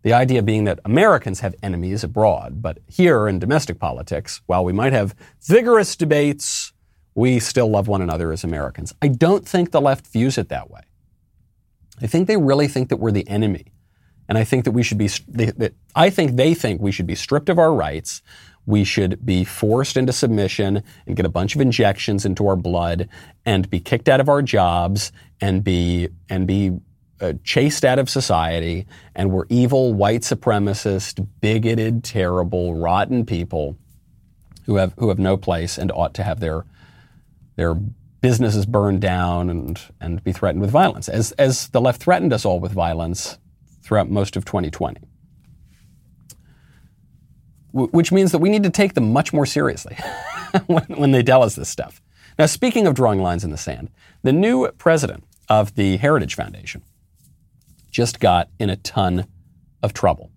[0.00, 4.72] The idea being that Americans have enemies abroad, but here in domestic politics, while we
[4.72, 6.71] might have vigorous debates,
[7.14, 8.94] we still love one another as Americans.
[9.02, 10.80] I don't think the left views it that way.
[12.00, 13.66] I think they really think that we're the enemy.
[14.28, 15.10] And I think that we should be,
[15.94, 18.22] I think they think we should be stripped of our rights.
[18.64, 23.08] We should be forced into submission and get a bunch of injections into our blood
[23.44, 26.78] and be kicked out of our jobs and be, and be
[27.20, 33.76] uh, chased out of society and we're evil, white supremacist, bigoted, terrible, rotten people
[34.66, 36.64] who have who have no place and ought to have their
[37.56, 37.74] their
[38.20, 42.44] businesses burned down and and be threatened with violence, as as the left threatened us
[42.44, 43.38] all with violence
[43.82, 45.00] throughout most of 2020.
[47.72, 49.96] W- which means that we need to take them much more seriously
[50.66, 52.00] when, when they tell us this stuff.
[52.38, 53.90] Now, speaking of drawing lines in the sand,
[54.22, 56.82] the new president of the Heritage Foundation
[57.90, 59.26] just got in a ton
[59.82, 60.30] of trouble.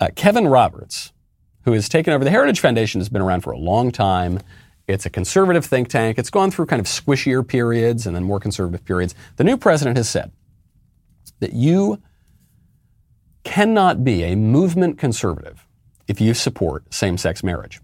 [0.00, 1.12] Uh, Kevin Roberts,
[1.62, 4.40] who has taken over the Heritage Foundation, has been around for a long time.
[4.88, 6.18] It's a conservative think tank.
[6.18, 9.14] It's gone through kind of squishier periods and then more conservative periods.
[9.36, 10.32] The new president has said
[11.40, 12.02] that you
[13.44, 15.66] cannot be a movement conservative
[16.08, 17.80] if you support same sex marriage.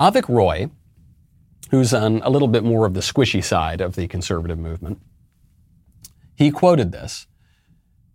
[0.00, 0.70] Avik Roy,
[1.70, 5.00] who's on a little bit more of the squishy side of the conservative movement,
[6.34, 7.27] he quoted this.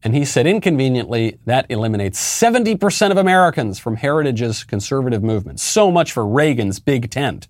[0.03, 5.61] And he said, inconveniently, that eliminates 70% of Americans from Heritage's conservative movement.
[5.61, 7.47] So much for Reagan's big tent.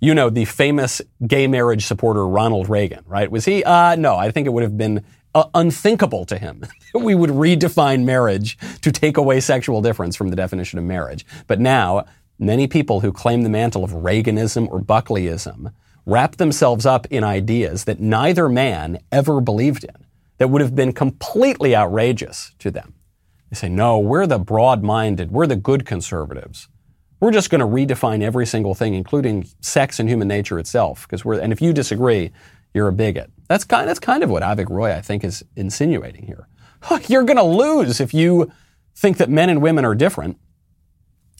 [0.00, 3.30] You know, the famous gay marriage supporter Ronald Reagan, right?
[3.30, 3.62] Was he?
[3.62, 5.04] Uh, no, I think it would have been
[5.34, 6.62] uh, unthinkable to him
[6.94, 11.24] we would redefine marriage to take away sexual difference from the definition of marriage.
[11.46, 12.04] But now,
[12.38, 15.72] many people who claim the mantle of Reaganism or Buckleyism
[16.04, 20.04] wrap themselves up in ideas that neither man ever believed in,
[20.42, 22.94] that would have been completely outrageous to them.
[23.48, 26.66] They say, no, we're the broad minded, we're the good conservatives.
[27.20, 31.06] We're just going to redefine every single thing, including sex and human nature itself.
[31.06, 32.32] Because we're, and if you disagree,
[32.74, 33.30] you're a bigot.
[33.46, 36.48] That's kind, that's kind of what Avik Roy, I think, is insinuating here.
[37.06, 38.50] You're going to lose if you
[38.96, 40.38] think that men and women are different.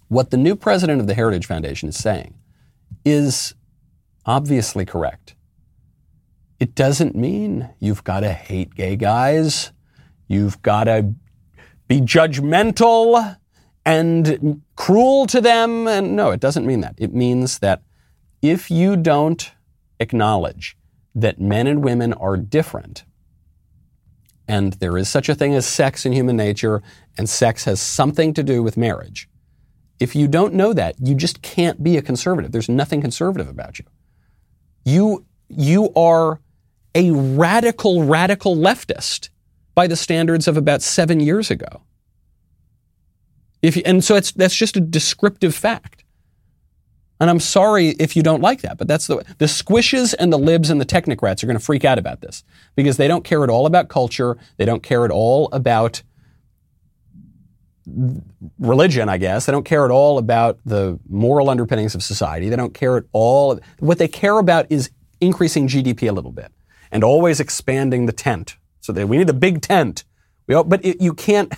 [0.07, 2.35] What the new president of the Heritage Foundation is saying
[3.05, 3.55] is
[4.25, 5.35] obviously correct.
[6.63, 9.73] It doesn't mean you've got to hate gay guys.
[10.29, 11.13] You've got to
[11.89, 13.37] be judgmental
[13.85, 15.89] and cruel to them.
[15.89, 16.95] And no, it doesn't mean that.
[16.99, 17.83] It means that
[18.43, 19.51] if you don't
[19.99, 20.77] acknowledge
[21.17, 23.03] that men and women are different,
[24.47, 26.81] and there is such a thing as sex in human nature,
[27.19, 29.29] and sex has something to do with marriage.
[29.99, 32.53] If you don't know that, you just can't be a conservative.
[32.53, 33.85] There's nothing conservative about you.
[34.85, 36.39] You, you are
[36.95, 39.31] a radical, radical leftist
[39.75, 41.83] by the standards of about seven years ago.
[43.63, 46.05] If and so that's just a descriptive fact.
[47.21, 49.23] And I'm sorry if you don't like that, but that's the way.
[49.39, 52.43] The squishes and the libs and the technocrats are going to freak out about this
[52.75, 54.37] because they don't care at all about culture.
[54.57, 56.03] They don't care at all about
[58.59, 59.47] religion, I guess.
[59.47, 62.49] They don't care at all about the moral underpinnings of society.
[62.49, 63.61] They don't care at all.
[63.79, 64.91] What they care about is
[65.21, 66.51] increasing GDP a little bit
[66.93, 68.57] and always expanding the tent.
[68.81, 70.05] So we need a big tent.
[70.47, 71.53] We, but it, you can't.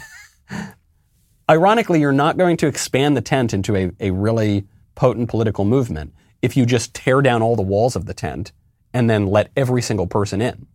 [1.51, 6.15] ironically, you're not going to expand the tent into a, a really potent political movement
[6.41, 8.53] if you just tear down all the walls of the tent
[8.93, 10.67] and then let every single person in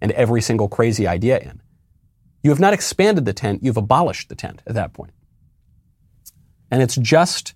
[0.00, 1.60] and every single crazy idea in.
[2.42, 5.12] You have not expanded the tent, you've abolished the tent at that point.
[6.70, 7.54] And it's just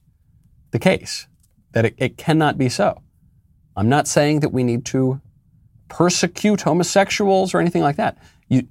[0.71, 1.29] the case
[1.73, 3.03] that it, it cannot be so.
[3.77, 5.21] I'm not saying that we need to
[5.89, 8.19] persecute homosexuals or anything like that.
[8.49, 8.67] You,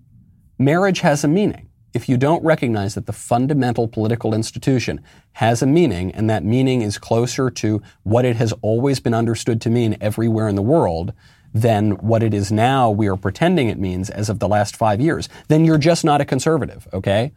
[0.57, 5.01] marriage has a meaning if you don't recognize that the fundamental political institution
[5.33, 9.59] has a meaning and that meaning is closer to what it has always been understood
[9.61, 11.11] to mean everywhere in the world
[11.53, 15.01] than what it is now we are pretending it means as of the last five
[15.01, 17.31] years, then you're just not a conservative, okay?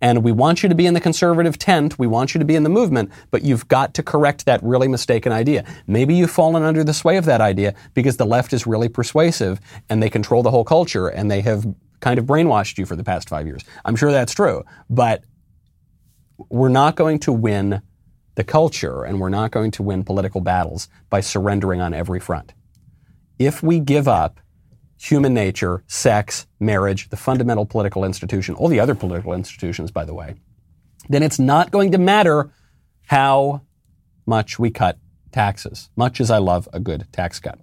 [0.00, 1.98] And we want you to be in the conservative tent.
[1.98, 4.88] We want you to be in the movement, but you've got to correct that really
[4.88, 5.64] mistaken idea.
[5.86, 9.60] Maybe you've fallen under the sway of that idea because the left is really persuasive
[9.88, 11.66] and they control the whole culture and they have
[12.00, 13.62] kind of brainwashed you for the past five years.
[13.84, 15.24] I'm sure that's true, but
[16.50, 17.80] we're not going to win
[18.34, 22.52] the culture and we're not going to win political battles by surrendering on every front.
[23.38, 24.40] If we give up
[24.98, 30.14] human nature, sex, marriage, the fundamental political institution, all the other political institutions, by the
[30.14, 30.34] way,
[31.08, 32.50] then it's not going to matter
[33.06, 33.62] how
[34.26, 34.98] much we cut
[35.30, 37.58] taxes, much as I love a good tax cut.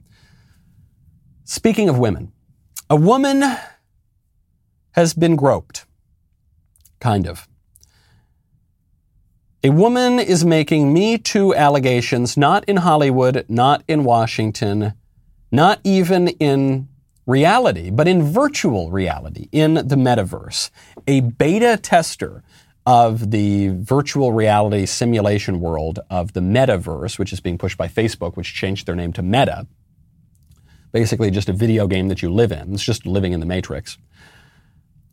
[1.44, 2.32] Speaking of women,
[2.90, 3.44] a woman
[4.92, 5.86] has been groped.
[7.00, 7.48] Kind of.
[9.64, 14.94] A woman is making Me Too allegations not in Hollywood, not in Washington,
[15.52, 16.90] not even in
[17.26, 20.70] reality, but in virtual reality, in the metaverse.
[21.08, 22.44] A beta tester
[22.86, 28.36] of the virtual reality simulation world of the metaverse, which is being pushed by Facebook,
[28.36, 29.68] which changed their name to Meta,
[30.92, 32.74] basically just a video game that you live in.
[32.74, 33.98] It's just living in the matrix.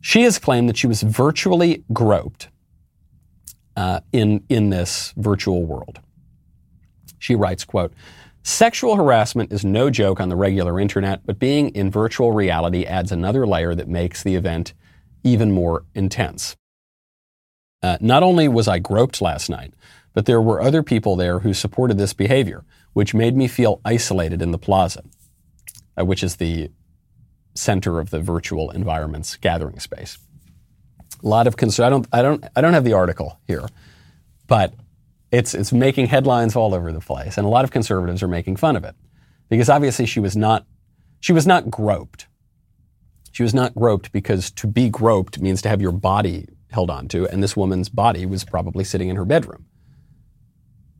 [0.01, 2.49] She has claimed that she was virtually groped
[3.77, 5.99] uh, in, in this virtual world.
[7.19, 7.93] She writes, quote,
[8.43, 13.11] Sexual harassment is no joke on the regular internet, but being in virtual reality adds
[13.11, 14.73] another layer that makes the event
[15.23, 16.55] even more intense.
[17.83, 19.73] Uh, not only was I groped last night,
[20.13, 22.63] but there were other people there who supported this behavior,
[22.93, 25.03] which made me feel isolated in the plaza,
[25.99, 26.71] uh, which is the
[27.53, 30.17] center of the virtual environment's gathering space.
[31.23, 31.85] A lot of concern.
[31.85, 33.67] I don't, I don't, I don't have the article here,
[34.47, 34.73] but
[35.31, 38.57] it's, it's making headlines all over the place, and a lot of conservatives are making
[38.57, 38.95] fun of it
[39.49, 40.65] because obviously she was not
[41.19, 42.27] she was not groped.
[43.31, 47.25] She was not groped because to be groped means to have your body held onto,
[47.25, 49.67] and this woman's body was probably sitting in her bedroom.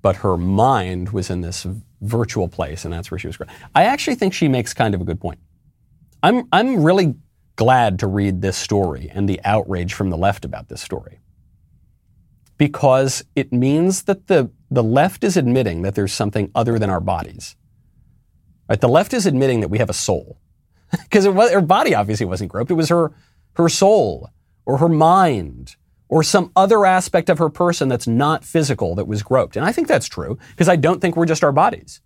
[0.03, 1.65] But her mind was in this
[2.01, 3.51] virtual place, and that's where she was groped.
[3.73, 5.39] I actually think she makes kind of a good point.
[6.21, 7.15] I'm, I'm really
[7.55, 11.20] glad to read this story and the outrage from the left about this story
[12.61, 16.99] because it means that the, the left is admitting that there's something other than our
[16.99, 17.55] bodies.
[18.69, 18.79] Right?
[18.79, 20.37] The left is admitting that we have a soul.
[20.91, 22.69] Because her body obviously wasn't groped.
[22.69, 23.13] It was her,
[23.53, 24.29] her soul
[24.67, 25.75] or her mind
[26.07, 29.55] or some other aspect of her person that's not physical that was groped.
[29.57, 31.99] And I think that's true because I don't think we're just our bodies.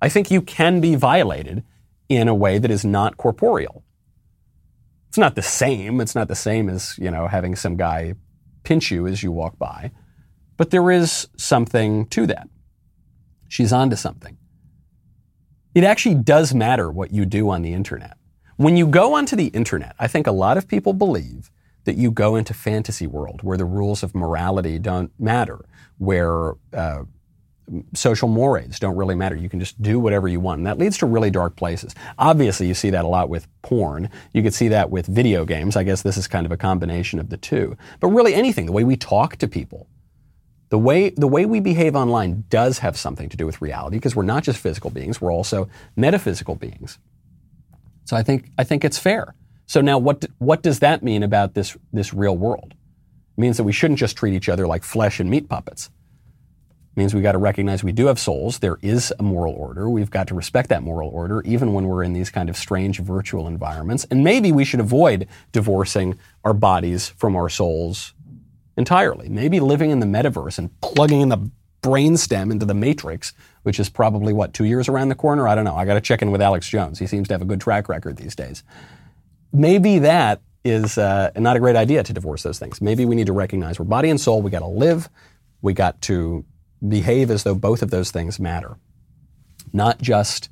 [0.00, 1.62] I think you can be violated
[2.08, 3.84] in a way that is not corporeal.
[5.10, 6.00] It's not the same.
[6.00, 8.14] It's not the same as, you know, having some guy
[8.70, 9.90] pinch you as you walk by.
[10.56, 12.48] But there is something to that.
[13.48, 14.36] She's onto something.
[15.74, 18.16] It actually does matter what you do on the internet.
[18.58, 21.50] When you go onto the internet, I think a lot of people believe
[21.82, 25.64] that you go into fantasy world where the rules of morality don't matter,
[25.98, 27.02] where uh,
[27.94, 29.36] social mores don't really matter.
[29.36, 30.58] You can just do whatever you want.
[30.58, 31.94] And that leads to really dark places.
[32.18, 34.10] Obviously, you see that a lot with porn.
[34.32, 35.76] You could see that with video games.
[35.76, 37.76] I guess this is kind of a combination of the two.
[38.00, 39.86] But really anything, the way we talk to people,
[40.70, 44.16] the way, the way we behave online does have something to do with reality because
[44.16, 46.98] we're not just physical beings, we're also metaphysical beings.
[48.04, 49.34] So I think, I think it's fair.
[49.66, 52.74] So now what, what does that mean about this, this real world?
[53.36, 55.90] It means that we shouldn't just treat each other like flesh and meat puppets
[56.96, 58.58] means we've got to recognize we do have souls.
[58.58, 59.88] There is a moral order.
[59.88, 62.98] We've got to respect that moral order, even when we're in these kind of strange
[62.98, 64.04] virtual environments.
[64.10, 68.14] And maybe we should avoid divorcing our bodies from our souls
[68.76, 69.28] entirely.
[69.28, 71.50] Maybe living in the metaverse and plugging in the
[71.82, 73.32] brainstem into the matrix,
[73.62, 75.46] which is probably what, two years around the corner?
[75.48, 75.76] I don't know.
[75.76, 76.98] I got to check in with Alex Jones.
[76.98, 78.62] He seems to have a good track record these days.
[79.52, 82.80] Maybe that is uh, not a great idea to divorce those things.
[82.80, 84.42] Maybe we need to recognize we're body and soul.
[84.42, 85.08] We got to live.
[85.62, 86.44] We got to
[86.86, 88.76] behave as though both of those things matter.
[89.72, 90.48] Not just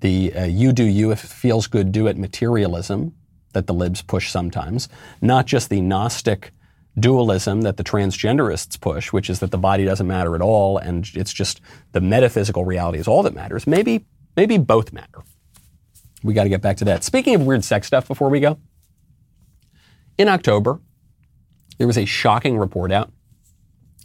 [0.00, 3.14] the uh, you do you if it feels good, do it materialism
[3.52, 4.88] that the libs push sometimes.
[5.20, 6.52] Not just the Gnostic
[6.98, 11.08] dualism that the transgenderists push, which is that the body doesn't matter at all and
[11.14, 11.60] it's just
[11.92, 13.66] the metaphysical reality is all that matters.
[13.66, 14.04] Maybe,
[14.36, 15.22] maybe both matter.
[16.22, 17.02] We got to get back to that.
[17.02, 18.58] Speaking of weird sex stuff before we go,
[20.18, 20.80] in October,
[21.78, 23.10] there was a shocking report out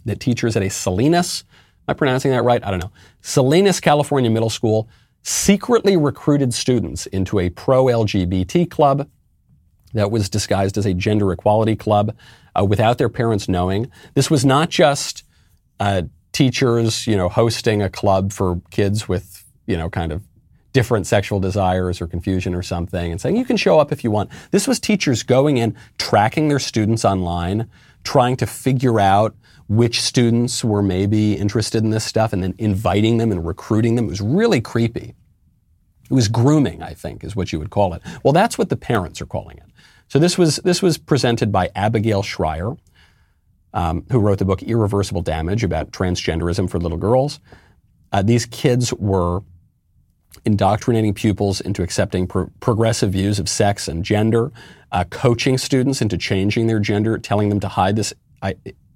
[0.04, 1.44] that teachers at a Salinas
[1.88, 2.62] I pronouncing that right?
[2.64, 2.92] I don't know.
[3.22, 4.88] Salinas, California Middle School
[5.22, 9.08] secretly recruited students into a pro LGBT club
[9.94, 12.14] that was disguised as a gender equality club
[12.58, 13.90] uh, without their parents knowing.
[14.14, 15.24] This was not just
[15.80, 20.22] uh, teachers, you know, hosting a club for kids with, you know, kind of
[20.72, 24.10] different sexual desires or confusion or something and saying you can show up if you
[24.10, 24.30] want.
[24.50, 27.68] This was teachers going in, tracking their students online,
[28.04, 29.34] trying to figure out
[29.68, 34.06] which students were maybe interested in this stuff and then inviting them and recruiting them.
[34.06, 35.14] It was really creepy.
[36.10, 38.02] It was grooming, I think, is what you would call it.
[38.24, 39.64] Well, that's what the parents are calling it.
[40.08, 42.76] So this was this was presented by Abigail Shrier,
[43.74, 47.40] um, who wrote the book Irreversible Damage about transgenderism for little girls.
[48.10, 49.42] Uh, these kids were
[50.46, 54.50] indoctrinating pupils into accepting pro- progressive views of sex and gender,
[54.92, 58.14] uh, coaching students into changing their gender, telling them to hide this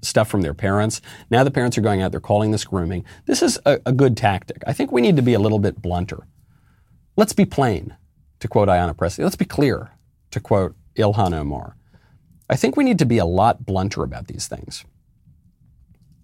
[0.03, 1.01] stuff from their parents.
[1.31, 3.05] Now the parents are going out, they're calling this grooming.
[3.27, 4.63] This is a, a good tactic.
[4.67, 6.27] I think we need to be a little bit blunter.
[7.17, 7.97] Let's be plain,
[8.41, 9.25] to quote Ayanna Pressley.
[9.25, 9.93] Let's be clear,
[10.31, 11.77] to quote Ilhan Omar.
[12.51, 14.85] I think we need to be a lot blunter about these things.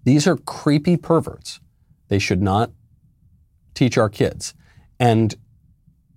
[0.03, 1.59] These are creepy perverts.
[2.07, 2.71] They should not
[3.73, 4.53] teach our kids.
[4.99, 5.35] And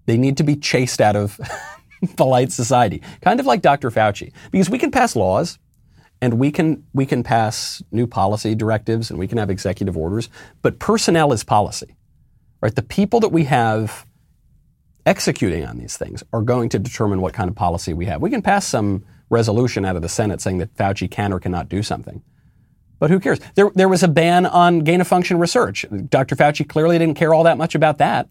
[0.06, 1.38] they need to be chased out of
[2.16, 3.90] polite society, kind of like Dr.
[3.90, 4.32] Fauci.
[4.50, 5.58] Because we can pass laws,
[6.22, 10.30] and we can we can pass new policy directives and we can have executive orders,
[10.62, 11.96] but personnel is policy.
[12.62, 12.74] Right?
[12.74, 14.06] The people that we have
[15.04, 18.22] executing on these things are going to determine what kind of policy we have.
[18.22, 21.68] We can pass some resolution out of the Senate saying that Fauci can or cannot
[21.68, 22.22] do something.
[23.00, 23.40] But who cares?
[23.56, 25.84] There, there was a ban on gain of function research.
[26.08, 26.36] Dr.
[26.36, 28.28] Fauci clearly didn't care all that much about that.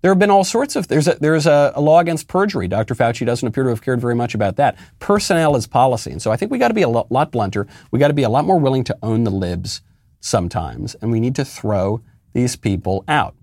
[0.00, 2.68] There have been all sorts of there's a there's a, a, law against perjury.
[2.68, 2.94] Dr.
[2.94, 4.78] Fauci doesn't appear to have cared very much about that.
[5.00, 7.66] Personnel is policy, and so I think we got to be a lot, lot blunter.
[7.90, 9.82] We got to be a lot more willing to own the libs
[10.20, 12.00] sometimes, and we need to throw
[12.32, 13.34] these people out.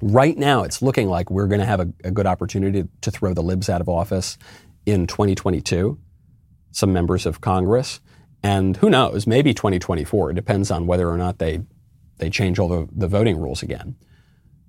[0.00, 3.34] Right now, it's looking like we're going to have a, a good opportunity to throw
[3.34, 4.38] the libs out of office
[4.86, 5.98] in 2022.
[6.70, 8.00] Some members of Congress,
[8.42, 10.30] and who knows, maybe 2024.
[10.30, 11.60] It depends on whether or not they
[12.18, 13.94] they change all the, the voting rules again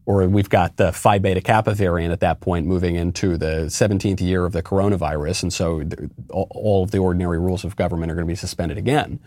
[0.07, 4.21] or we've got the Phi Beta Kappa variant at that point moving into the 17th
[4.21, 5.83] year of the coronavirus, and so
[6.29, 9.19] all of the ordinary rules of government are going to be suspended again.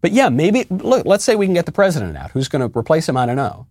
[0.00, 2.32] But yeah, maybe, look, let's say we can get the president out.
[2.32, 3.16] Who's going to replace him?
[3.16, 3.68] I don't know.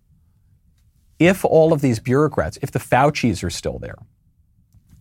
[1.18, 3.98] If all of these bureaucrats, if the Faucis are still there,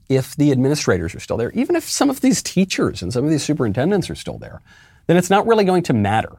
[0.09, 3.31] if the administrators are still there, even if some of these teachers and some of
[3.31, 4.61] these superintendents are still there,
[5.07, 6.33] then it's not really going to matter.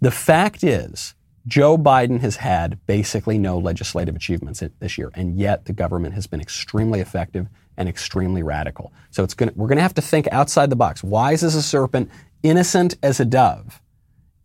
[0.00, 1.14] The fact is,
[1.46, 6.26] Joe Biden has had basically no legislative achievements this year, and yet the government has
[6.26, 8.94] been extremely effective and extremely radical.
[9.10, 11.04] So it's gonna, we're going to have to think outside the box.
[11.04, 12.10] Wise as a serpent,
[12.42, 13.82] innocent as a dove,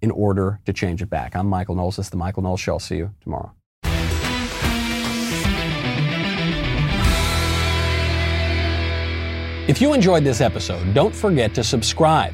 [0.01, 1.37] in order to change it back.
[1.37, 1.95] I'm Michael Knowles.
[1.95, 2.73] This is the Michael Knowles Show.
[2.73, 3.53] I'll see you tomorrow.
[9.69, 12.33] If you enjoyed this episode, don't forget to subscribe.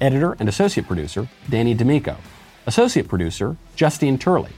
[0.00, 2.16] Editor and associate producer, Danny D'Amico.
[2.66, 4.50] Associate producer, Justine Turley.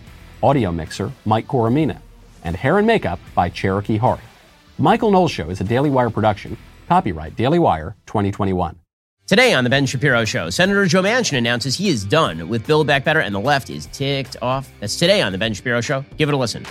[0.43, 1.99] Audio mixer, Mike Coromina.
[2.45, 4.21] And hair and makeup by Cherokee Hart.
[4.79, 6.57] Michael Knowles Show is a Daily Wire production.
[6.89, 8.79] Copyright Daily Wire 2021.
[9.27, 12.87] Today on The Ben Shapiro Show, Senator Joe Manchin announces he is done with Build
[12.87, 14.71] Back Better and the left is ticked off.
[14.81, 16.05] That's today on The Ben Shapiro Show.
[16.19, 16.67] Give it a listen.